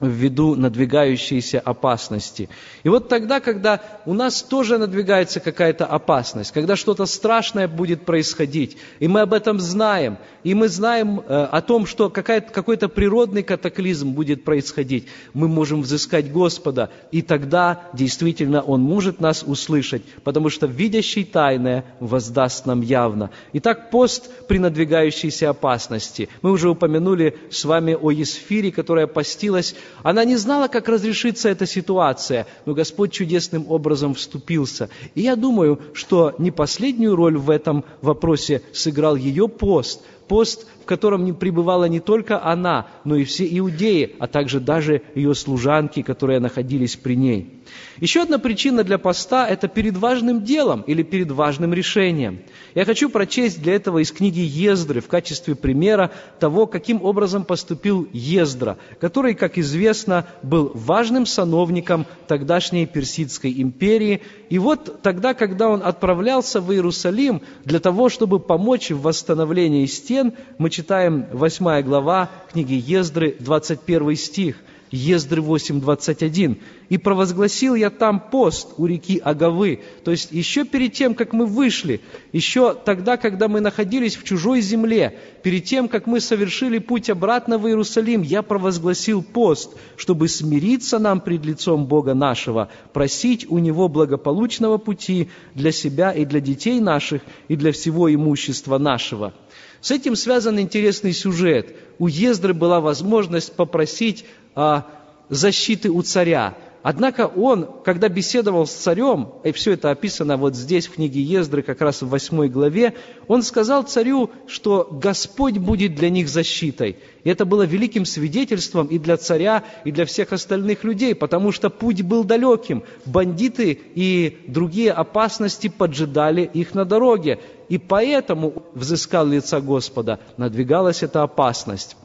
ввиду 0.00 0.54
надвигающейся 0.56 1.58
опасности. 1.58 2.50
И 2.82 2.88
вот 2.90 3.08
тогда, 3.08 3.40
когда 3.40 3.80
у 4.04 4.12
нас 4.12 4.42
тоже 4.42 4.76
надвигается 4.76 5.40
какая-то 5.40 5.86
опасность, 5.86 6.52
когда 6.52 6.76
что-то 6.76 7.06
страшное 7.06 7.66
будет 7.66 8.04
происходить, 8.04 8.76
и 9.00 9.08
мы 9.08 9.22
об 9.22 9.32
этом 9.32 9.58
знаем, 9.58 10.18
и 10.44 10.52
мы 10.52 10.68
знаем 10.68 11.20
э, 11.20 11.48
о 11.50 11.62
том, 11.62 11.86
что 11.86 12.10
какой-то 12.10 12.88
природный 12.88 13.42
катаклизм 13.42 14.10
будет 14.10 14.44
происходить, 14.44 15.08
мы 15.32 15.48
можем 15.48 15.80
взыскать 15.80 16.30
Господа, 16.30 16.90
и 17.10 17.22
тогда 17.22 17.82
действительно 17.94 18.60
Он 18.60 18.82
может 18.82 19.18
нас 19.20 19.42
услышать, 19.46 20.02
потому 20.24 20.50
что 20.50 20.66
видящий 20.66 21.24
тайное 21.24 21.86
воздаст 22.00 22.66
нам 22.66 22.82
явно. 22.82 23.30
Итак, 23.54 23.90
пост 23.90 24.30
при 24.46 24.58
надвигающейся 24.58 25.48
опасности. 25.48 26.28
Мы 26.42 26.50
уже 26.50 26.68
упомянули 26.68 27.38
с 27.50 27.64
вами 27.64 27.94
о 27.94 28.10
Есфире, 28.10 28.70
которая 28.70 29.06
постилась 29.06 29.74
она 30.02 30.24
не 30.24 30.36
знала, 30.36 30.68
как 30.68 30.88
разрешится 30.88 31.48
эта 31.48 31.66
ситуация, 31.66 32.46
но 32.64 32.74
Господь 32.74 33.12
чудесным 33.12 33.70
образом 33.70 34.14
вступился. 34.14 34.88
И 35.14 35.22
я 35.22 35.36
думаю, 35.36 35.80
что 35.92 36.34
не 36.38 36.50
последнюю 36.50 37.16
роль 37.16 37.36
в 37.36 37.50
этом 37.50 37.84
вопросе 38.02 38.62
сыграл 38.72 39.16
ее 39.16 39.48
пост– 39.48 40.02
пост, 40.28 40.66
в 40.82 40.84
котором 40.86 41.24
не 41.24 41.32
пребывала 41.32 41.86
не 41.86 42.00
только 42.00 42.42
она, 42.42 42.86
но 43.04 43.16
и 43.16 43.24
все 43.24 43.46
иудеи, 43.58 44.14
а 44.18 44.26
также 44.26 44.60
даже 44.60 45.02
ее 45.14 45.34
служанки, 45.34 46.02
которые 46.02 46.40
находились 46.40 46.96
при 46.96 47.16
ней. 47.16 47.56
Еще 48.00 48.22
одна 48.22 48.38
причина 48.38 48.84
для 48.84 48.98
поста– 48.98 49.48
это 49.48 49.68
перед 49.68 49.96
важным 49.96 50.44
делом 50.44 50.82
или 50.82 51.02
перед 51.02 51.30
важным 51.30 51.72
решением. 51.72 52.40
Я 52.74 52.84
хочу 52.84 53.08
прочесть 53.08 53.62
для 53.62 53.74
этого 53.74 53.98
из 53.98 54.12
книги 54.12 54.40
Ездры 54.40 55.00
в 55.00 55.08
качестве 55.08 55.54
примера 55.54 56.12
того, 56.38 56.66
каким 56.66 57.02
образом 57.02 57.44
поступил 57.44 58.06
Ездра, 58.12 58.76
который, 59.00 59.34
как 59.34 59.58
известно, 59.58 60.26
был 60.42 60.70
важным 60.74 61.26
сановником 61.26 62.06
тогдашней 62.28 62.86
Персидской 62.86 63.52
империи. 63.60 64.22
И 64.50 64.58
вот 64.58 65.02
тогда, 65.02 65.34
когда 65.34 65.68
он 65.68 65.82
отправлялся 65.82 66.60
в 66.60 66.72
Иерусалим 66.72 67.42
для 67.64 67.80
того, 67.80 68.08
чтобы 68.08 68.38
помочь 68.38 68.90
в 68.90 69.02
восстановлении 69.02 69.86
стен, 69.86 70.15
мы 70.58 70.70
читаем 70.70 71.26
8 71.32 71.82
глава 71.82 72.30
книги 72.52 72.74
Ездры, 72.74 73.36
21 73.38 74.16
стих– 74.16 74.56
Ездры 74.90 75.42
8.21. 75.42 76.58
«И 76.88 76.98
провозгласил 76.98 77.74
я 77.74 77.90
там 77.90 78.20
пост 78.20 78.74
у 78.76 78.86
реки 78.86 79.18
Агавы». 79.18 79.80
То 80.04 80.12
есть 80.12 80.30
еще 80.30 80.64
перед 80.64 80.92
тем, 80.92 81.14
как 81.14 81.32
мы 81.32 81.46
вышли, 81.46 82.00
еще 82.32 82.74
тогда, 82.74 83.16
когда 83.16 83.48
мы 83.48 83.60
находились 83.60 84.16
в 84.16 84.22
чужой 84.22 84.60
земле, 84.60 85.18
перед 85.42 85.64
тем, 85.64 85.88
как 85.88 86.06
мы 86.06 86.20
совершили 86.20 86.78
путь 86.78 87.10
обратно 87.10 87.58
в 87.58 87.66
Иерусалим, 87.66 88.22
я 88.22 88.42
провозгласил 88.42 89.22
пост, 89.22 89.76
чтобы 89.96 90.28
смириться 90.28 90.98
нам 90.98 91.20
пред 91.20 91.44
лицом 91.44 91.86
Бога 91.86 92.14
нашего, 92.14 92.68
просить 92.92 93.46
у 93.50 93.58
Него 93.58 93.88
благополучного 93.88 94.78
пути 94.78 95.28
для 95.54 95.72
себя 95.72 96.12
и 96.12 96.24
для 96.24 96.40
детей 96.40 96.80
наших, 96.80 97.22
и 97.48 97.56
для 97.56 97.72
всего 97.72 98.12
имущества 98.12 98.78
нашего. 98.78 99.34
С 99.80 99.90
этим 99.90 100.16
связан 100.16 100.58
интересный 100.58 101.12
сюжет. 101.12 101.74
У 101.98 102.06
Ездры 102.06 102.54
была 102.54 102.80
возможность 102.80 103.52
попросить 103.54 104.24
а, 104.54 104.86
защиты 105.28 105.90
у 105.90 106.02
царя. 106.02 106.54
Однако 106.88 107.26
он, 107.26 107.68
когда 107.84 108.08
беседовал 108.08 108.64
с 108.64 108.70
царем, 108.70 109.30
и 109.42 109.50
все 109.50 109.72
это 109.72 109.90
описано 109.90 110.36
вот 110.36 110.54
здесь 110.54 110.86
в 110.86 110.94
книге 110.94 111.20
Ездры, 111.20 111.62
как 111.62 111.80
раз 111.80 112.00
в 112.00 112.08
восьмой 112.08 112.48
главе, 112.48 112.94
он 113.26 113.42
сказал 113.42 113.82
царю, 113.82 114.30
что 114.46 114.86
Господь 114.88 115.58
будет 115.58 115.96
для 115.96 116.10
них 116.10 116.28
защитой. 116.28 116.98
И 117.24 117.28
это 117.28 117.44
было 117.44 117.64
великим 117.64 118.04
свидетельством 118.04 118.86
и 118.86 119.00
для 119.00 119.16
царя, 119.16 119.64
и 119.84 119.90
для 119.90 120.04
всех 120.04 120.32
остальных 120.32 120.84
людей, 120.84 121.16
потому 121.16 121.50
что 121.50 121.70
путь 121.70 122.02
был 122.02 122.22
далеким. 122.22 122.84
Бандиты 123.04 123.80
и 123.96 124.38
другие 124.46 124.92
опасности 124.92 125.66
поджидали 125.66 126.42
их 126.42 126.72
на 126.76 126.84
дороге. 126.84 127.40
И 127.68 127.78
поэтому 127.78 128.62
взыскал 128.74 129.26
лица 129.26 129.60
Господа, 129.60 130.20
надвигалась 130.36 131.02
эта 131.02 131.24
опасность. 131.24 131.96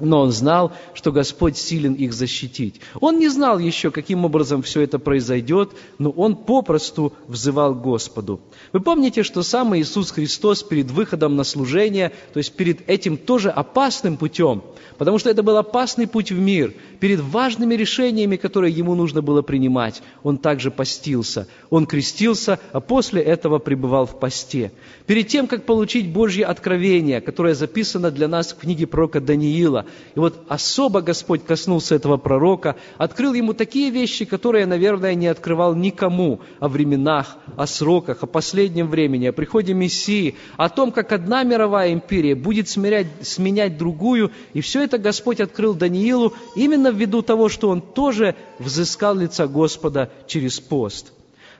Но 0.00 0.22
он 0.22 0.32
знал, 0.32 0.72
что 0.92 1.12
Господь 1.12 1.56
силен 1.56 1.94
их 1.94 2.12
защитить. 2.12 2.80
Он 3.00 3.18
не 3.18 3.28
знал 3.28 3.58
еще, 3.58 3.90
каким 3.90 4.24
образом 4.24 4.62
все 4.62 4.80
это 4.80 4.98
произойдет, 4.98 5.70
но 5.98 6.10
он 6.10 6.34
попросту 6.36 7.12
взывал 7.28 7.74
Господу. 7.74 8.40
Вы 8.72 8.80
помните, 8.80 9.22
что 9.22 9.42
сам 9.42 9.76
Иисус 9.76 10.10
Христос 10.10 10.62
перед 10.62 10.90
выходом 10.90 11.36
на 11.36 11.44
служение, 11.44 12.12
то 12.32 12.38
есть 12.38 12.54
перед 12.54 12.88
этим 12.88 13.16
тоже 13.16 13.50
опасным 13.50 14.16
путем, 14.16 14.62
потому 14.98 15.18
что 15.18 15.30
это 15.30 15.42
был 15.42 15.56
опасный 15.56 16.08
путь 16.08 16.32
в 16.32 16.38
мир, 16.38 16.74
перед 16.98 17.20
важными 17.20 17.74
решениями, 17.74 18.36
которые 18.36 18.72
ему 18.72 18.94
нужно 18.94 19.22
было 19.22 19.42
принимать, 19.42 20.02
он 20.22 20.38
также 20.38 20.70
постился. 20.70 21.46
Он 21.70 21.86
крестился, 21.86 22.58
а 22.72 22.80
после 22.80 23.22
этого 23.22 23.58
пребывал 23.58 24.06
в 24.06 24.18
посте. 24.18 24.72
Перед 25.06 25.28
тем, 25.28 25.46
как 25.46 25.66
получить 25.66 26.12
Божье 26.12 26.46
откровение, 26.46 27.20
которое 27.20 27.54
записано 27.54 28.10
для 28.10 28.26
нас 28.26 28.52
в 28.52 28.56
книге 28.56 28.86
пророка 28.86 29.20
Даниила, 29.20 29.83
и 30.14 30.18
вот 30.18 30.44
особо 30.48 31.00
Господь 31.00 31.44
коснулся 31.44 31.94
этого 31.94 32.16
пророка, 32.16 32.76
открыл 32.98 33.34
ему 33.34 33.52
такие 33.54 33.90
вещи, 33.90 34.24
которые, 34.24 34.66
наверное, 34.66 35.14
не 35.14 35.26
открывал 35.26 35.74
никому 35.74 36.40
о 36.60 36.68
временах, 36.68 37.36
о 37.56 37.66
сроках, 37.66 38.22
о 38.22 38.26
последнем 38.26 38.88
времени, 38.88 39.26
о 39.26 39.32
приходе 39.32 39.74
Мессии, 39.74 40.36
о 40.56 40.68
том, 40.68 40.92
как 40.92 41.12
одна 41.12 41.42
мировая 41.42 41.92
империя 41.92 42.34
будет 42.34 42.68
смирять, 42.68 43.06
сменять 43.22 43.78
другую, 43.78 44.30
и 44.52 44.60
все 44.60 44.82
это 44.82 44.98
Господь 44.98 45.40
открыл 45.40 45.74
Даниилу 45.74 46.34
именно 46.54 46.88
ввиду 46.88 47.22
того, 47.22 47.48
что 47.48 47.68
он 47.68 47.80
тоже 47.80 48.34
взыскал 48.58 49.16
лица 49.16 49.46
Господа 49.46 50.10
через 50.26 50.60
пост. 50.60 51.12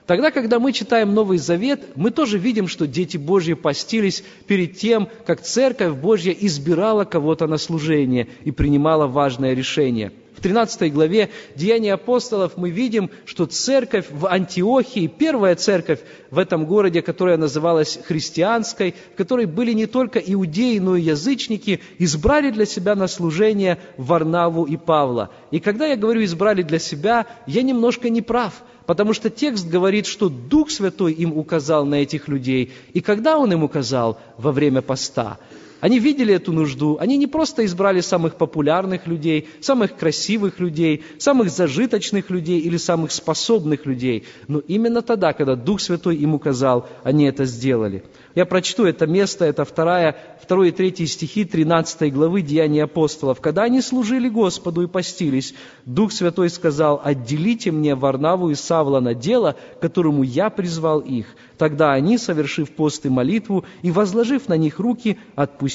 Тогда, 0.05 0.29
когда 0.29 0.59
мы 0.59 0.71
читаем 0.71 1.15
Новый 1.15 1.39
Завет, 1.39 1.83
мы 1.95 2.11
тоже 2.11 2.37
видим, 2.37 2.67
что 2.67 2.85
дети 2.85 3.17
Божьи 3.17 3.53
постились 3.53 4.23
перед 4.45 4.77
тем, 4.77 5.09
как 5.25 5.41
Церковь 5.41 5.95
Божья 5.95 6.31
избирала 6.31 7.05
кого-то 7.05 7.47
на 7.47 7.57
служение 7.57 8.27
и 8.43 8.51
принимала 8.51 9.07
важное 9.07 9.55
решение. 9.55 10.11
В 10.37 10.41
13 10.41 10.93
главе 10.93 11.29
Деяний 11.55 11.91
апостолов 11.91 12.57
мы 12.57 12.69
видим, 12.69 13.09
что 13.25 13.45
церковь 13.45 14.05
в 14.11 14.27
Антиохии, 14.27 15.07
первая 15.07 15.55
церковь 15.55 16.01
в 16.29 16.37
этом 16.37 16.65
городе, 16.65 17.01
которая 17.01 17.37
называлась 17.37 17.97
христианской, 18.05 18.93
в 19.13 19.17
которой 19.17 19.45
были 19.45 19.71
не 19.71 19.85
только 19.85 20.19
иудеи, 20.19 20.77
но 20.77 20.97
и 20.97 21.01
язычники, 21.01 21.79
избрали 21.99 22.51
для 22.51 22.65
себя 22.65 22.95
на 22.95 23.07
служение 23.07 23.79
Варнаву 23.97 24.65
и 24.65 24.75
Павла. 24.75 25.31
И 25.51 25.59
когда 25.59 25.87
я 25.87 25.95
говорю 25.95 26.23
«избрали 26.23 26.61
для 26.61 26.79
себя», 26.79 27.25
я 27.47 27.63
немножко 27.63 28.09
не 28.09 28.21
прав– 28.21 28.53
Потому 28.85 29.13
что 29.13 29.29
текст 29.29 29.67
говорит, 29.67 30.05
что 30.05 30.29
Дух 30.29 30.69
Святой 30.69 31.13
им 31.13 31.37
указал 31.37 31.85
на 31.85 31.95
этих 31.95 32.27
людей. 32.27 32.71
И 32.93 33.01
когда 33.01 33.37
Он 33.37 33.51
им 33.51 33.63
указал? 33.63 34.19
Во 34.37 34.51
время 34.51 34.81
поста. 34.81 35.39
Они 35.85 35.99
видели 35.99 36.33
эту 36.33 36.51
нужду, 36.51 36.97
они 36.99 37.15
не 37.15 37.27
просто 37.27 37.63
избрали 37.63 38.01
самых 38.01 38.37
популярных 38.37 39.05
людей, 39.05 39.47
самых 39.61 39.95
красивых 39.95 40.59
людей, 40.59 41.03
самых 41.19 41.51
зажиточных 41.51 42.31
людей 42.31 42.59
или 42.59 42.77
самых 42.77 43.11
способных 43.11 43.85
людей, 43.85 44.25
но 44.47 44.57
именно 44.57 45.03
тогда, 45.03 45.33
когда 45.33 45.55
Дух 45.55 45.79
Святой 45.79 46.15
им 46.15 46.33
указал, 46.33 46.89
они 47.03 47.25
это 47.25 47.45
сделали. 47.45 48.03
Я 48.33 48.47
прочту 48.47 48.85
это 48.85 49.05
место, 49.05 49.45
это 49.45 49.63
вторая, 49.63 50.17
второй 50.41 50.69
и 50.69 50.71
третий 50.71 51.05
стихи 51.05 51.45
13 51.45 52.11
главы 52.11 52.41
Деяний 52.41 52.83
апостолов. 52.83 53.39
Когда 53.39 53.61
они 53.61 53.79
служили 53.79 54.27
Господу 54.27 54.81
и 54.81 54.87
постились, 54.87 55.53
Дух 55.85 56.11
Святой 56.11 56.49
сказал, 56.49 56.99
«Отделите 57.03 57.71
мне 57.71 57.93
Варнаву 57.93 58.49
и 58.49 58.55
Савла 58.55 58.99
на 59.01 59.13
дело, 59.13 59.55
которому 59.79 60.23
я 60.23 60.49
призвал 60.49 60.99
их». 60.99 61.27
Тогда 61.57 61.93
они, 61.93 62.17
совершив 62.17 62.71
пост 62.71 63.05
и 63.05 63.09
молитву 63.09 63.63
и 63.83 63.91
возложив 63.91 64.49
на 64.49 64.57
них 64.57 64.79
руки, 64.79 65.17
отпустили 65.35 65.74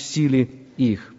их. 0.77 1.15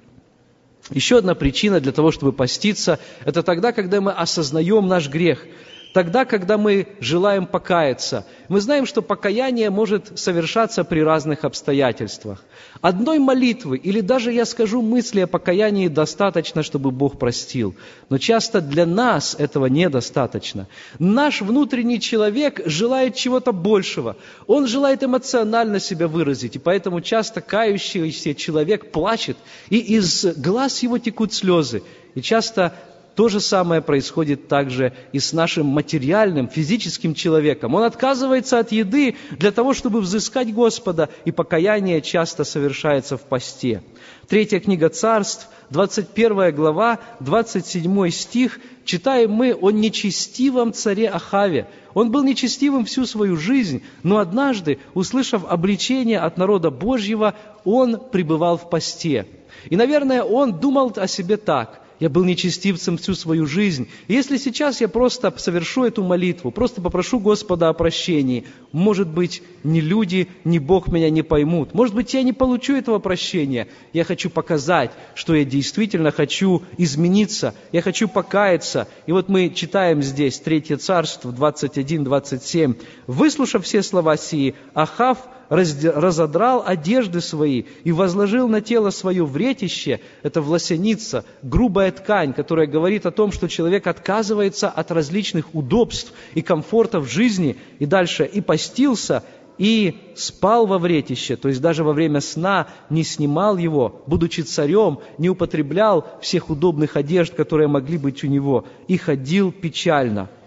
Еще 0.90 1.20
одна 1.20 1.36
причина 1.36 1.80
для 1.80 1.92
того, 1.92 2.12
чтобы 2.12 2.34
поститься, 2.34 3.00
это 3.24 3.44
тогда, 3.44 3.72
когда 3.72 4.02
мы 4.02 4.12
осознаем 4.12 4.88
наш 4.88 5.10
грех– 5.10 5.46
тогда, 5.94 6.26
когда 6.26 6.58
мы 6.58 6.88
желаем 7.00 7.46
покаяться. 7.46 8.26
Мы 8.48 8.62
знаем, 8.62 8.86
что 8.86 9.02
покаяние 9.02 9.70
может 9.70 10.20
совершаться 10.20 10.84
при 10.84 11.02
разных 11.02 11.44
обстоятельствах. 11.44 12.44
Одной 12.82 13.20
молитвы 13.20 13.78
или 13.78 14.02
даже, 14.02 14.32
я 14.32 14.46
скажу, 14.46 14.82
мысли 14.82 15.22
о 15.22 15.28
покаянии 15.28 15.88
достаточно, 15.88 16.64
чтобы 16.64 16.92
Бог 16.92 17.20
простил. 17.20 17.76
Но 18.10 18.18
часто 18.18 18.62
для 18.62 18.86
нас 18.86 19.36
этого 19.38 19.68
недостаточно. 19.68 20.68
Наш 21.00 21.42
внутренний 21.42 22.00
человек 22.00 22.62
желает 22.66 23.16
чего-то 23.16 23.52
большего. 23.52 24.18
Он 24.48 24.68
желает 24.68 25.04
эмоционально 25.04 25.80
себя 25.80 26.08
выразить. 26.08 26.56
И 26.56 26.60
поэтому 26.60 27.02
часто 27.02 27.42
кающийся 27.42 28.36
человек 28.36 28.92
плачет, 28.92 29.38
и 29.70 29.78
из 29.78 30.26
глаз 30.38 30.84
его 30.84 30.98
текут 30.98 31.34
слезы. 31.34 31.84
И 32.16 32.22
часто 32.22 32.74
то 33.22 33.30
же 33.30 33.40
самое 33.40 33.84
происходит 33.84 34.48
также 34.48 34.94
и 35.12 35.20
с 35.20 35.32
нашим 35.32 35.68
материальным, 35.68 36.48
физическим 36.48 37.14
человеком. 37.14 37.76
Он 37.76 37.84
отказывается 37.84 38.58
от 38.58 38.72
еды 38.72 39.16
для 39.38 39.52
того, 39.52 39.76
чтобы 39.76 40.02
взыскать 40.02 40.52
Господа, 40.52 41.08
и 41.24 41.30
покаяние 41.30 42.02
часто 42.02 42.44
совершается 42.44 43.18
в 43.18 43.22
посте. 43.22 43.84
Третья 44.28 44.60
книга 44.60 44.90
царств, 44.90 45.50
21 45.70 46.56
глава, 46.56 46.98
27 47.20 48.10
стих, 48.10 48.60
читаем 48.86 49.34
мы 49.34 49.54
о 49.54 49.70
нечестивом 49.70 50.74
царе 50.74 51.08
Ахаве. 51.08 51.68
Он 51.94 52.10
был 52.10 52.24
нечестивым 52.24 52.86
всю 52.86 53.06
свою 53.06 53.38
жизнь, 53.38 53.84
но 54.02 54.18
однажды, 54.18 54.80
услышав 54.96 55.44
обличение 55.48 56.18
от 56.18 56.40
народа 56.40 56.72
Божьего, 56.72 57.36
он 57.66 58.00
пребывал 58.00 58.58
в 58.58 58.68
посте. 58.68 59.28
И, 59.70 59.76
наверное, 59.76 60.24
он 60.24 60.60
думал 60.60 60.92
о 60.96 61.06
себе 61.06 61.38
так– 61.38 61.81
я 62.02 62.10
был 62.10 62.26
нечестивцем 62.26 62.98
всю 62.98 63.14
свою 63.14 63.46
жизнь. 63.46 63.88
Если 64.08 64.38
сейчас 64.38 64.82
я 64.82 64.88
просто 64.88 65.32
совершу 65.38 65.86
эту 65.86 66.04
молитву, 66.04 66.50
просто 66.50 66.82
попрошу 66.82 67.20
Господа 67.20 67.70
о 67.70 67.74
прощении, 67.74 68.46
может 68.72 69.08
быть, 69.08 69.44
ни 69.64 69.80
люди, 69.80 70.28
ни 70.44 70.58
Бог 70.58 70.88
меня 70.88 71.12
не 71.12 71.22
поймут. 71.22 71.76
Может 71.76 71.94
быть, 71.94 72.12
я 72.16 72.24
не 72.24 72.34
получу 72.34 72.76
этого 72.76 72.98
прощения. 72.98 73.68
Я 73.94 74.04
хочу 74.04 74.32
показать, 74.32 74.90
что 75.14 75.36
я 75.36 75.46
действительно 75.46 76.12
хочу 76.12 76.64
измениться, 76.80 77.54
я 77.72 77.84
хочу 77.84 78.08
покаяться. 78.08 78.88
И 79.06 79.12
вот 79.12 79.30
мы 79.30 79.50
читаем 79.50 80.02
здесь, 80.02 80.40
Третье 80.40 80.78
Царство, 80.78 81.32
21-27. 81.32 82.82
«Выслушав 83.06 83.64
все 83.64 83.84
слова 83.84 84.18
сии, 84.18 84.56
Ахав– 84.74 85.20
разодрал 85.52 86.64
одежды 86.66 87.20
свои 87.20 87.66
и 87.84 87.92
возложил 87.92 88.48
на 88.48 88.62
тело 88.62 88.90
свое 88.90 89.26
вретище, 89.26 90.00
это 90.24 90.42
власеница, 90.42 91.26
грубая 91.44 91.92
ткань, 91.92 92.32
которая 92.32 92.68
говорит 92.68 93.06
о 93.06 93.12
том, 93.12 93.34
что 93.34 93.50
человек 93.50 93.86
отказывается 93.86 94.70
от 94.70 94.92
различных 94.92 95.54
удобств 95.54 96.14
и 96.36 96.42
комфортов 96.42 97.12
жизни, 97.12 97.58
и 97.80 97.86
дальше 97.86 98.24
и 98.24 98.40
постился, 98.40 99.24
и 99.58 100.14
спал 100.16 100.66
во 100.68 100.80
вретище, 100.80 101.36
то 101.36 101.50
есть 101.50 101.60
даже 101.60 101.84
во 101.84 101.92
время 101.92 102.22
сна 102.22 102.68
не 102.90 103.04
снимал 103.04 103.58
его, 103.58 104.02
будучи 104.08 104.42
царем, 104.42 105.00
не 105.18 105.30
употреблял 105.30 106.08
всех 106.22 106.50
удобных 106.50 106.96
одежд, 106.96 107.36
которые 107.36 107.68
могли 107.68 107.98
быть 107.98 108.24
у 108.24 108.28
него, 108.28 108.66
и 108.88 108.96
ходил 108.96 109.52
печально– 109.52 110.30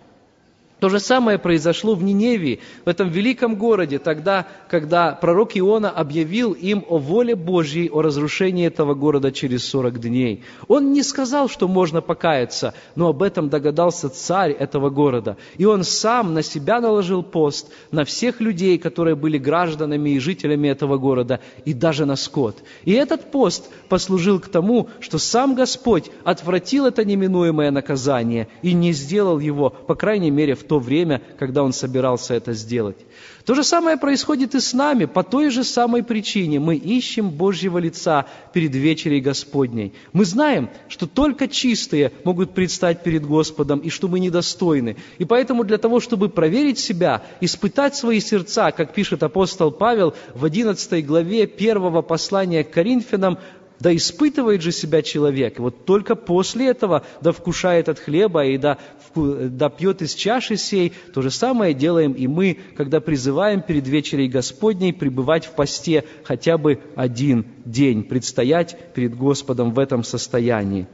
то 0.85 0.91
же 0.91 1.01
самое 1.01 1.39
произошло 1.39 1.95
в 1.95 2.03
Ниневии, 2.03 2.61
в 2.85 2.91
этом 2.91 3.09
великом 3.09 3.57
городе, 3.57 3.99
тогда, 3.99 4.47
когда 4.69 5.13
пророк 5.13 5.57
Иона 5.57 5.89
объявил 5.89 6.53
им 6.53 6.85
о 6.87 6.99
воле 6.99 7.35
Божьей, 7.35 7.89
о 7.89 8.03
разрушении 8.03 8.67
этого 8.67 8.93
города 8.93 9.33
через 9.33 9.67
40 9.67 9.99
дней. 9.99 10.45
Он 10.69 10.93
не 10.93 11.03
сказал, 11.03 11.49
что 11.49 11.69
можно 11.69 12.03
покаяться, 12.03 12.75
но 12.97 13.09
об 13.09 13.23
этом 13.23 13.49
догадался 13.49 14.11
царь 14.11 14.53
этого 14.53 14.91
города. 14.91 15.39
И 15.57 15.65
он 15.65 15.85
сам 15.85 16.35
на 16.35 16.43
себя 16.43 16.83
наложил 16.83 17.23
пост, 17.23 17.73
на 17.91 18.05
всех 18.05 18.43
людей, 18.43 18.77
которые 18.77 19.17
были 19.17 19.39
гражданами 19.39 20.11
и 20.11 20.19
жителями 20.19 20.69
этого 20.69 20.99
города, 20.99 21.41
и 21.65 21.73
даже 21.73 22.05
на 22.05 22.17
скот. 22.17 22.59
И 22.85 22.93
этот 22.93 23.31
пост 23.31 23.71
послужил 23.89 24.39
к 24.39 24.49
тому, 24.49 24.91
что 25.01 25.17
сам 25.17 25.55
Господь 25.55 26.11
отвратил 26.25 26.85
это 26.85 27.07
неминуемое 27.07 27.71
наказание 27.71 28.49
и 28.61 28.75
не 28.75 28.93
сделал 28.93 29.39
его, 29.39 29.71
по 29.71 29.95
крайней 29.95 30.31
мере, 30.31 30.55
в 30.55 30.63
том, 30.65 30.74
то 30.75 30.81
время, 30.81 31.23
когда 31.39 31.63
он 31.63 31.73
собирался 31.73 32.35
это 32.35 32.53
сделать. 32.53 32.97
То 33.45 33.55
же 33.55 33.63
самое 33.63 33.97
происходит 33.97 34.57
и 34.57 34.61
с 34.61 34.73
нами, 34.73 35.05
по 35.05 35.23
той 35.23 35.51
же 35.51 35.63
самой 35.63 36.03
причине. 36.03 36.59
Мы 36.59 36.75
ищем 36.75 37.31
Божьего 37.31 37.79
лица 37.79 38.27
перед 38.53 38.75
вечерей 38.75 39.21
Господней. 39.21 39.93
Мы 40.13 40.25
знаем, 40.25 40.69
что 40.89 41.07
только 41.07 41.47
чистые 41.47 42.11
могут 42.25 42.55
предстать 42.55 43.05
перед 43.05 43.25
Господом, 43.25 43.79
и 43.79 43.89
что 43.89 44.09
мы 44.09 44.19
недостойны. 44.19 44.97
И 45.19 45.25
поэтому 45.25 45.63
для 45.63 45.79
того, 45.79 46.01
чтобы 46.01 46.29
проверить 46.29 46.81
себя, 46.81 47.23
испытать 47.41 47.95
свои 47.95 48.19
сердца, 48.19 48.73
как 48.73 48.95
пишет 48.95 49.23
апостол 49.23 49.71
Павел 49.71 50.15
в 50.35 50.45
11 50.45 51.07
главе 51.07 51.47
первого 51.47 52.03
послания 52.03 52.65
к 52.65 52.73
Коринфянам, 52.73 53.39
Да 53.85 53.95
испытывает 53.95 54.63
же 54.63 54.73
себя 54.73 55.03
человек, 55.03 55.59
и 55.59 55.61
вот 55.61 55.85
только 55.85 56.15
после 56.15 56.69
этого 56.69 57.05
да 57.21 57.33
вкушает 57.33 57.91
от 57.91 57.99
хлеба 57.99 58.47
и 58.47 58.57
да, 58.57 58.79
да 59.15 59.69
пьет 59.69 60.01
из 60.01 60.15
чаши 60.15 60.57
сей. 60.57 60.95
То 61.13 61.21
же 61.21 61.31
самое 61.31 61.75
делаем 61.75 62.13
и 62.13 62.27
мы, 62.27 62.57
когда 62.79 63.01
призываем 63.01 63.61
перед 63.61 63.87
вечерей 63.87 64.27
Господней 64.27 64.95
пребывать 64.95 65.45
в 65.45 65.51
посте 65.51 66.05
хотя 66.23 66.57
бы 66.57 66.81
один 66.97 67.45
день, 67.67 68.05
предстоять 68.05 68.95
перед 68.95 69.15
Господом 69.19 69.75
в 69.75 69.79
этом 69.79 70.03
состоянии. 70.03 70.87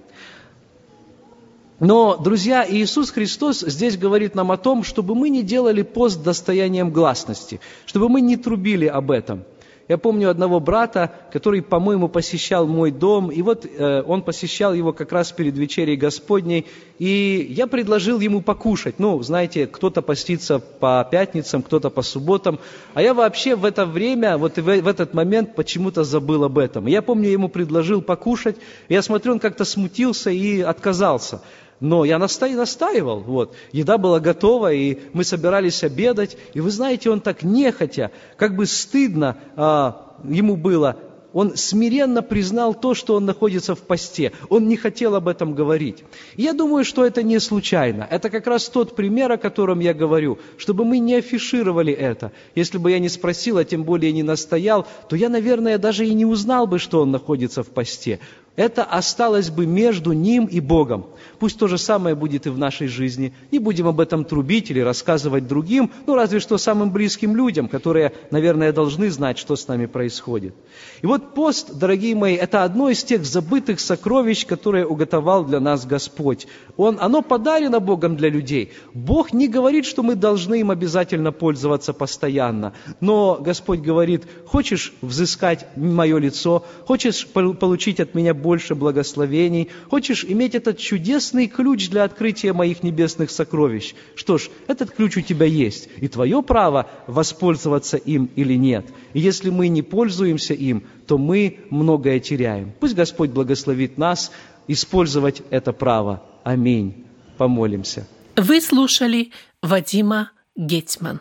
Но, 1.79 2.17
друзья, 2.17 2.67
Иисус 2.69 3.13
Христос 3.13 3.61
здесь 3.61 3.97
говорит 3.97 4.35
нам 4.35 4.51
о 4.51 4.57
том, 4.57 4.83
чтобы 4.83 5.15
мы 5.15 5.31
не 5.31 5.45
делали 5.45 5.83
пост 5.83 6.25
достоянием 6.25 6.91
гласности, 6.91 7.61
чтобы 7.87 8.09
мы 8.09 8.21
не 8.21 8.37
трубили 8.37 8.87
об 8.87 9.13
этом. 9.13 9.45
Я 9.91 9.99
помню 9.99 10.31
одного 10.31 10.61
брата, 10.61 11.11
который, 11.33 11.63
по-моему, 11.63 12.09
посещал 12.09 12.65
мой 12.65 12.93
дом, 12.93 13.29
и 13.29 13.43
вот 13.43 13.67
э, 13.67 14.05
он 14.07 14.23
посещал 14.23 14.73
его 14.73 14.93
как 14.93 15.11
раз 15.11 15.33
перед 15.33 15.59
вечерей 15.59 15.97
Господней, 15.97 16.69
и 17.01 17.45
я 17.51 17.67
предложил 17.67 18.21
ему 18.21 18.41
покушать. 18.41 19.01
Ну, 19.01 19.21
знаете, 19.25 19.67
кто-то 19.67 20.01
постится 20.01 20.61
по 20.61 21.05
пятницам, 21.11 21.65
кто-то 21.65 21.91
по 21.91 22.03
субботам, 22.03 22.61
а 22.95 23.03
я 23.03 23.15
вообще 23.15 23.57
в 23.57 23.65
это 23.65 23.85
время, 23.85 24.39
вот 24.39 24.59
в, 24.59 24.63
в 24.63 24.87
этот 24.87 25.13
момент 25.13 25.57
почему-то 25.57 26.05
забыл 26.05 26.45
об 26.45 26.59
этом. 26.59 26.87
Я 26.87 27.03
помню, 27.03 27.25
я 27.25 27.33
ему 27.33 27.49
предложил 27.49 28.01
покушать, 28.01 28.59
я 28.89 29.03
смотрю, 29.03 29.33
он 29.33 29.39
как-то 29.41 29.65
смутился 29.65 30.31
и 30.31 30.61
отказался. 30.61 31.43
Но 31.81 32.05
я 32.05 32.19
настаивал, 32.19 33.21
вот. 33.21 33.55
Еда 33.73 33.97
была 33.97 34.21
готова, 34.21 34.73
и 34.73 34.99
мы 35.15 35.25
собирались 35.25 35.83
обедать. 35.83 36.37
И 36.53 36.61
вы 36.61 36.71
знаете, 36.71 37.11
он 37.11 37.21
так 37.21 37.43
нехотя, 37.43 38.11
как 38.37 38.55
бы 38.55 38.67
стыдно 38.67 39.39
а, 39.57 40.17
ему 40.25 40.57
было, 40.57 40.97
он 41.33 41.57
смиренно 41.57 42.23
признал 42.23 42.75
то, 42.75 42.95
что 42.95 43.15
он 43.15 43.25
находится 43.25 43.75
в 43.75 43.81
посте. 43.81 44.33
Он 44.49 44.69
не 44.69 44.77
хотел 44.77 45.15
об 45.15 45.29
этом 45.29 45.55
говорить. 45.55 46.03
И 46.37 46.43
я 46.43 46.53
думаю, 46.53 46.85
что 46.85 47.05
это 47.05 47.23
не 47.23 47.39
случайно. 47.39 48.07
Это 48.11 48.31
как 48.31 48.47
раз 48.47 48.69
тот 48.69 48.97
пример, 48.97 49.31
о 49.33 49.37
котором 49.37 49.81
я 49.81 49.95
говорю, 49.95 50.39
чтобы 50.59 50.85
мы 50.85 50.99
не 50.99 51.15
афишировали 51.15 51.93
это. 51.93 52.33
Если 52.55 52.79
бы 52.79 52.91
я 52.91 52.99
не 52.99 53.09
спросил, 53.09 53.59
а 53.59 53.65
тем 53.65 53.85
более 53.85 54.13
не 54.13 54.23
настоял, 54.23 54.87
то 55.09 55.17
я, 55.17 55.29
наверное, 55.29 55.79
даже 55.79 56.07
и 56.07 56.15
не 56.15 56.25
узнал 56.25 56.67
бы, 56.67 56.79
что 56.79 57.01
он 57.03 57.11
находится 57.11 57.63
в 57.63 57.69
посте 57.69 58.19
это 58.57 58.85
осталось 58.85 59.49
бы 59.51 59.65
между 59.65 60.13
ним 60.13 60.47
и 60.47 60.61
Богом. 60.61 61.07
Пусть 61.39 61.59
то 61.59 61.69
же 61.69 61.79
самое 61.79 62.15
будет 62.15 62.47
и 62.47 62.51
в 62.51 62.59
нашей 62.59 62.89
жизни. 62.89 63.33
Не 63.53 63.59
будем 63.59 63.87
об 63.87 64.01
этом 64.01 64.25
трубить 64.25 64.71
или 64.71 64.81
рассказывать 64.81 65.47
другим, 65.47 65.91
ну 66.07 66.15
разве 66.15 66.41
что 66.41 66.59
самым 66.59 66.91
близким 66.91 67.37
людям, 67.37 67.69
которые, 67.69 68.13
наверное, 68.31 68.73
должны 68.73 69.11
знать, 69.11 69.39
что 69.39 69.57
с 69.57 69.69
нами 69.69 69.87
происходит. 69.87 70.55
И 71.01 71.07
вот 71.07 71.35
пост, 71.35 71.75
дорогие 71.75 72.15
мои, 72.15 72.35
это 72.35 72.65
одно 72.65 72.91
из 72.91 73.05
тех 73.05 73.25
забытых 73.25 73.81
сокровищ, 73.81 74.45
которые 74.45 74.87
уготовал 74.87 75.45
для 75.45 75.61
нас 75.61 75.87
Господь. 75.87 76.47
Он, 76.77 76.99
оно 77.01 77.23
подарено 77.23 77.81
Богом 77.81 78.17
для 78.17 78.29
людей. 78.29 78.73
Бог 78.93 79.33
не 79.33 79.49
говорит, 79.49 79.87
что 79.87 80.03
мы 80.03 80.17
должны 80.17 80.61
им 80.61 80.71
обязательно 80.71 81.33
пользоваться 81.33 81.93
постоянно. 81.93 82.75
Но 83.01 83.39
Господь 83.41 83.81
говорит, 83.81 84.27
хочешь 84.47 84.93
взыскать 85.01 85.67
мое 85.77 86.19
лицо, 86.19 86.65
хочешь 86.87 87.27
получить 87.27 88.01
от 88.01 88.15
меня 88.15 88.35
больше 88.41 88.75
благословений, 88.75 89.69
хочешь 89.89 90.25
иметь 90.27 90.55
этот 90.55 90.79
чудесный 90.79 91.47
ключ 91.47 91.89
для 91.89 92.05
открытия 92.05 92.53
моих 92.53 92.83
небесных 92.83 93.31
сокровищ. 93.31 93.95
Что 94.15 94.39
ж, 94.39 94.51
этот 94.67 94.91
ключ 94.91 95.17
у 95.17 95.21
тебя 95.21 95.47
есть, 95.47 95.89
и 96.01 96.09
твое 96.09 96.43
право 96.43 96.91
воспользоваться 97.07 97.97
им 97.97 98.31
или 98.37 98.55
нет. 98.55 98.87
И 99.13 99.21
если 99.21 99.51
мы 99.51 99.69
не 99.69 99.83
пользуемся 99.83 100.55
им, 100.55 100.85
то 101.07 101.19
мы 101.19 101.61
многое 101.71 102.21
теряем. 102.21 102.73
Пусть 102.81 102.95
Господь 102.95 103.31
благословит 103.31 103.99
нас 103.99 104.33
использовать 104.69 105.43
это 105.51 105.73
право. 105.73 106.23
Аминь. 106.45 107.05
Помолимся. 107.37 108.07
Вы 108.37 108.61
слушали 108.61 109.31
Вадима 109.63 110.31
Гетман. 110.57 111.21